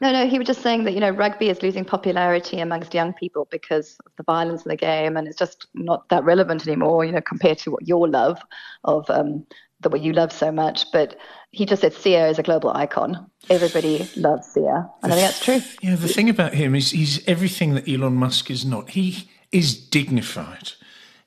No, 0.00 0.12
no, 0.12 0.26
he 0.26 0.38
was 0.38 0.46
just 0.46 0.62
saying 0.62 0.84
that 0.84 0.92
you 0.92 1.00
know 1.00 1.10
rugby 1.10 1.50
is 1.50 1.62
losing 1.62 1.84
popularity 1.84 2.60
amongst 2.60 2.94
young 2.94 3.12
people 3.12 3.46
because 3.50 3.98
of 4.06 4.12
the 4.16 4.22
violence 4.22 4.64
in 4.64 4.70
the 4.70 4.76
game, 4.76 5.16
and 5.16 5.28
it's 5.28 5.38
just 5.38 5.66
not 5.74 6.08
that 6.08 6.24
relevant 6.24 6.66
anymore. 6.66 7.04
You 7.04 7.12
know, 7.12 7.20
compared 7.20 7.58
to 7.58 7.70
what 7.70 7.86
your 7.86 8.08
love 8.08 8.40
of 8.84 9.08
um, 9.10 9.46
the 9.80 9.90
way 9.90 9.98
you 9.98 10.12
love 10.12 10.32
so 10.32 10.50
much. 10.50 10.90
But 10.90 11.16
he 11.50 11.66
just 11.66 11.82
said 11.82 11.92
Siya 11.92 12.30
is 12.30 12.38
a 12.38 12.42
global 12.42 12.70
icon. 12.70 13.30
Everybody 13.50 14.08
loves 14.16 14.54
Siya, 14.54 14.90
and 15.02 15.12
I 15.12 15.16
think 15.16 15.28
that's 15.28 15.44
true. 15.44 15.62
Yeah, 15.82 15.96
the 15.96 16.08
thing 16.08 16.30
about 16.30 16.54
him 16.54 16.74
is 16.74 16.92
he's 16.92 17.26
everything 17.28 17.74
that 17.74 17.88
Elon 17.88 18.14
Musk 18.14 18.50
is 18.50 18.64
not. 18.64 18.90
He 18.90 19.28
is 19.52 19.74
dignified. 19.74 20.72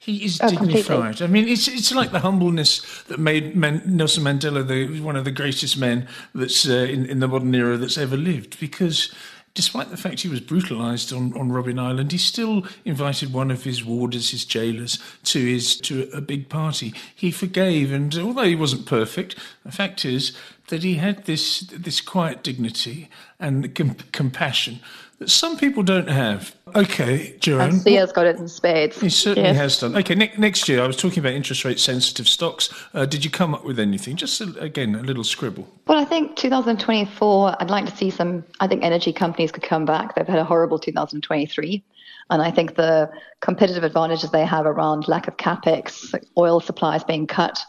He 0.03 0.25
is 0.25 0.39
oh, 0.41 0.49
dignified. 0.49 1.17
Completely. 1.17 1.25
I 1.25 1.27
mean, 1.27 1.47
it's 1.47 1.67
it's 1.69 1.93
like 1.93 2.11
the 2.11 2.19
humbleness 2.19 3.03
that 3.03 3.19
made 3.19 3.55
Man- 3.55 3.83
Nelson 3.85 4.23
Mandela 4.23 4.67
the 4.67 4.99
one 4.99 5.15
of 5.15 5.23
the 5.23 5.31
greatest 5.31 5.77
men 5.77 6.07
that's 6.35 6.67
uh, 6.67 6.73
in 6.73 7.05
in 7.05 7.19
the 7.19 7.27
modern 7.27 7.55
era 7.55 7.77
that's 7.77 7.97
ever 7.97 8.17
lived. 8.17 8.59
Because 8.59 9.13
despite 9.53 9.89
the 9.91 9.97
fact 9.97 10.21
he 10.21 10.27
was 10.27 10.39
brutalised 10.39 11.13
on, 11.13 11.31
on 11.37 11.49
Robben 11.49 11.79
Island, 11.79 12.11
he 12.11 12.17
still 12.17 12.65
invited 12.85 13.31
one 13.31 13.51
of 13.51 13.63
his 13.63 13.85
warders, 13.85 14.31
his 14.31 14.45
jailers, 14.45 14.99
to 15.23 15.39
his 15.39 15.77
to 15.81 16.09
a 16.13 16.21
big 16.21 16.49
party. 16.49 16.93
He 17.15 17.31
forgave, 17.31 17.91
and 17.91 18.13
although 18.17 18.43
he 18.43 18.55
wasn't 18.55 18.85
perfect, 18.85 19.37
the 19.63 19.71
fact 19.71 20.03
is 20.03 20.35
that 20.67 20.83
he 20.83 20.95
had 20.95 21.25
this 21.25 21.61
this 21.61 22.01
quiet 22.01 22.43
dignity 22.43 23.09
and 23.39 23.73
com- 23.75 23.95
compassion 24.11 24.79
that 25.19 25.29
some 25.29 25.57
people 25.57 25.83
don't 25.83 26.09
have. 26.09 26.55
Okay, 26.75 27.35
Joanne. 27.39 27.71
Siya's 27.71 28.11
got 28.11 28.25
it 28.25 28.37
in 28.37 28.47
spades. 28.47 28.99
He 28.99 29.09
certainly 29.09 29.49
yes. 29.49 29.57
has 29.57 29.79
done. 29.79 29.95
Okay, 29.95 30.15
ne- 30.15 30.33
next 30.37 30.67
year, 30.67 30.81
I 30.81 30.87
was 30.87 30.97
talking 30.97 31.19
about 31.19 31.33
interest 31.33 31.63
rate 31.63 31.79
sensitive 31.79 32.27
stocks. 32.27 32.73
Uh, 32.93 33.05
did 33.05 33.23
you 33.23 33.31
come 33.31 33.53
up 33.53 33.63
with 33.63 33.79
anything? 33.79 34.15
Just 34.15 34.41
a, 34.41 34.59
again, 34.59 34.95
a 34.95 35.03
little 35.03 35.23
scribble. 35.23 35.67
Well, 35.87 35.99
I 35.99 36.05
think 36.05 36.35
2024, 36.35 37.55
I'd 37.61 37.69
like 37.69 37.85
to 37.85 37.95
see 37.95 38.09
some. 38.09 38.43
I 38.59 38.67
think 38.67 38.83
energy 38.83 39.13
companies 39.13 39.51
could 39.51 39.63
come 39.63 39.85
back. 39.85 40.15
They've 40.15 40.27
had 40.27 40.39
a 40.39 40.45
horrible 40.45 40.79
2023. 40.79 41.83
And 42.29 42.41
I 42.41 42.51
think 42.51 42.75
the 42.75 43.11
competitive 43.41 43.83
advantages 43.83 44.31
they 44.31 44.45
have 44.45 44.65
around 44.65 45.07
lack 45.07 45.27
of 45.27 45.37
capex, 45.37 46.17
oil 46.37 46.59
supplies 46.59 47.03
being 47.03 47.27
cut, 47.27 47.59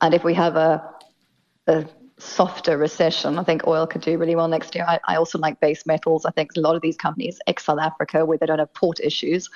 and 0.00 0.14
if 0.14 0.22
we 0.24 0.32
have 0.34 0.56
a, 0.56 0.82
a 1.66 1.84
softer 2.18 2.78
recession. 2.78 3.38
I 3.38 3.44
think 3.44 3.66
oil 3.66 3.86
could 3.86 4.00
do 4.00 4.16
really 4.18 4.34
well 4.34 4.48
next 4.48 4.74
year. 4.74 4.84
I, 4.88 4.98
I 5.06 5.16
also 5.16 5.38
like 5.38 5.60
base 5.60 5.84
metals. 5.86 6.24
I 6.24 6.30
think 6.30 6.52
a 6.56 6.60
lot 6.60 6.74
of 6.74 6.82
these 6.82 6.96
companies, 6.96 7.38
ex 7.46 7.64
South 7.64 7.78
Africa, 7.78 8.24
where 8.24 8.38
they 8.38 8.46
don't 8.46 8.58
have 8.58 8.72
port 8.74 9.00
issues, 9.00 9.50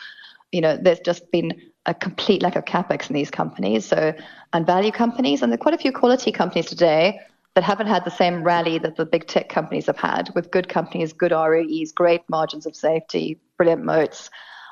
you 0.52 0.60
know, 0.60 0.76
there's 0.76 1.00
just 1.00 1.30
been 1.30 1.60
a 1.86 1.94
complete 1.94 2.42
lack 2.42 2.56
of 2.56 2.64
capex 2.64 3.08
in 3.08 3.14
these 3.14 3.30
companies. 3.30 3.86
So, 3.86 4.12
and 4.52 4.66
value 4.66 4.92
companies, 4.92 5.42
and 5.42 5.50
there 5.50 5.54
are 5.54 5.62
quite 5.62 5.74
a 5.74 5.78
few 5.78 5.92
quality 5.92 6.32
companies 6.32 6.66
today 6.66 7.20
that 7.54 7.64
haven't 7.64 7.86
had 7.86 8.04
the 8.04 8.10
same 8.10 8.44
rally 8.44 8.78
that 8.78 8.96
the 8.96 9.06
big 9.06 9.26
tech 9.26 9.48
companies 9.48 9.86
have 9.86 9.96
had, 9.96 10.30
with 10.34 10.50
good 10.50 10.68
companies, 10.68 11.12
good 11.12 11.32
ROEs, 11.32 11.92
great 11.92 12.22
margins 12.28 12.66
of 12.66 12.76
safety, 12.76 13.40
brilliant 13.56 13.84
moats. 13.84 14.30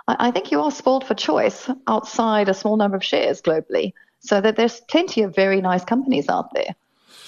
I, 0.08 0.28
I 0.28 0.30
think 0.30 0.50
you 0.50 0.60
are 0.60 0.70
spoiled 0.70 1.06
for 1.06 1.14
choice 1.14 1.70
outside 1.86 2.48
a 2.48 2.54
small 2.54 2.76
number 2.76 2.96
of 2.96 3.04
shares 3.04 3.40
globally. 3.40 3.92
So 4.20 4.40
that 4.40 4.56
there's 4.56 4.80
plenty 4.80 5.22
of 5.22 5.34
very 5.34 5.60
nice 5.60 5.84
companies 5.84 6.28
out 6.28 6.52
there. 6.52 6.74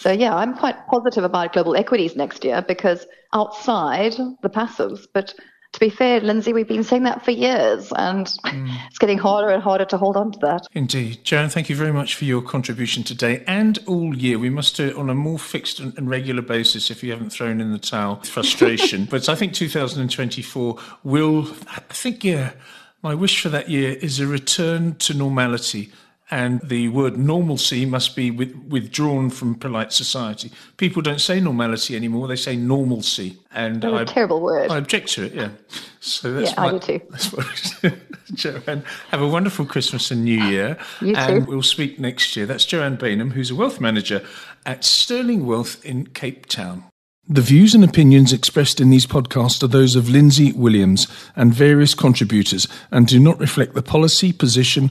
So 0.00 0.10
yeah, 0.10 0.34
I'm 0.34 0.56
quite 0.56 0.86
positive 0.86 1.24
about 1.24 1.52
global 1.52 1.76
equities 1.76 2.16
next 2.16 2.42
year 2.42 2.64
because 2.66 3.06
outside 3.34 4.14
the 4.40 4.48
passives, 4.48 5.06
but 5.12 5.34
to 5.72 5.78
be 5.78 5.90
fair, 5.90 6.20
Lindsay, 6.20 6.54
we've 6.54 6.66
been 6.66 6.82
saying 6.82 7.02
that 7.02 7.22
for 7.22 7.32
years, 7.32 7.92
and 7.94 8.26
mm. 8.26 8.86
it's 8.88 8.98
getting 8.98 9.18
harder 9.18 9.50
and 9.50 9.62
harder 9.62 9.84
to 9.84 9.98
hold 9.98 10.16
on 10.16 10.32
to 10.32 10.38
that. 10.40 10.66
Indeed. 10.72 11.22
Joan, 11.22 11.50
thank 11.50 11.68
you 11.68 11.76
very 11.76 11.92
much 11.92 12.14
for 12.14 12.24
your 12.24 12.40
contribution 12.40 13.02
today 13.04 13.44
and 13.46 13.78
all 13.86 14.16
year. 14.16 14.38
We 14.38 14.48
must 14.48 14.74
do 14.74 14.88
it 14.88 14.96
on 14.96 15.10
a 15.10 15.14
more 15.14 15.38
fixed 15.38 15.78
and 15.80 16.08
regular 16.08 16.42
basis 16.42 16.90
if 16.90 17.04
you 17.04 17.12
haven't 17.12 17.30
thrown 17.30 17.60
in 17.60 17.70
the 17.70 17.78
towel. 17.78 18.22
Frustration. 18.22 19.04
but 19.10 19.28
I 19.28 19.34
think 19.34 19.52
2024 19.52 20.78
will, 21.04 21.46
I 21.68 21.80
think, 21.90 22.24
yeah, 22.24 22.52
my 23.02 23.14
wish 23.14 23.42
for 23.42 23.50
that 23.50 23.68
year 23.68 23.92
is 23.92 24.18
a 24.18 24.26
return 24.26 24.94
to 24.96 25.14
normality 25.14 25.92
and 26.30 26.60
the 26.62 26.88
word 26.88 27.18
normalcy 27.18 27.84
must 27.84 28.14
be 28.14 28.30
with, 28.30 28.54
withdrawn 28.68 29.30
from 29.30 29.54
polite 29.54 29.92
society. 29.92 30.50
People 30.76 31.02
don't 31.02 31.20
say 31.20 31.40
normality 31.40 31.96
anymore; 31.96 32.28
they 32.28 32.36
say 32.36 32.56
normalcy, 32.56 33.36
and 33.52 33.84
I, 33.84 34.02
a 34.02 34.04
terrible 34.04 34.40
word. 34.40 34.70
I 34.70 34.78
object 34.78 35.08
to 35.12 35.24
it. 35.24 35.34
Yeah, 35.34 35.50
so 36.00 36.32
that's 36.32 36.52
yeah, 36.52 36.60
my, 36.60 36.68
I 36.68 36.70
do 36.72 36.78
too. 36.78 37.00
That's 37.10 37.32
what, 37.32 37.94
Joanne, 38.34 38.84
have 39.10 39.20
a 39.20 39.28
wonderful 39.28 39.64
Christmas 39.64 40.10
and 40.10 40.24
New 40.24 40.40
Year, 40.40 40.78
you 41.00 41.14
and 41.16 41.44
too. 41.44 41.50
we'll 41.50 41.62
speak 41.62 41.98
next 41.98 42.36
year. 42.36 42.46
That's 42.46 42.64
Joanne 42.64 42.96
Baynham, 42.96 43.32
who's 43.32 43.50
a 43.50 43.54
wealth 43.54 43.80
manager 43.80 44.24
at 44.64 44.84
Sterling 44.84 45.46
Wealth 45.46 45.84
in 45.84 46.06
Cape 46.06 46.46
Town. 46.46 46.84
The 47.32 47.42
views 47.42 47.76
and 47.76 47.84
opinions 47.84 48.32
expressed 48.32 48.80
in 48.80 48.90
these 48.90 49.06
podcasts 49.06 49.62
are 49.62 49.68
those 49.68 49.94
of 49.94 50.08
Lindsay 50.08 50.50
Williams 50.50 51.06
and 51.36 51.54
various 51.54 51.94
contributors 51.94 52.66
and 52.90 53.06
do 53.06 53.20
not 53.20 53.38
reflect 53.38 53.74
the 53.74 53.82
policy, 53.82 54.32
position, 54.32 54.90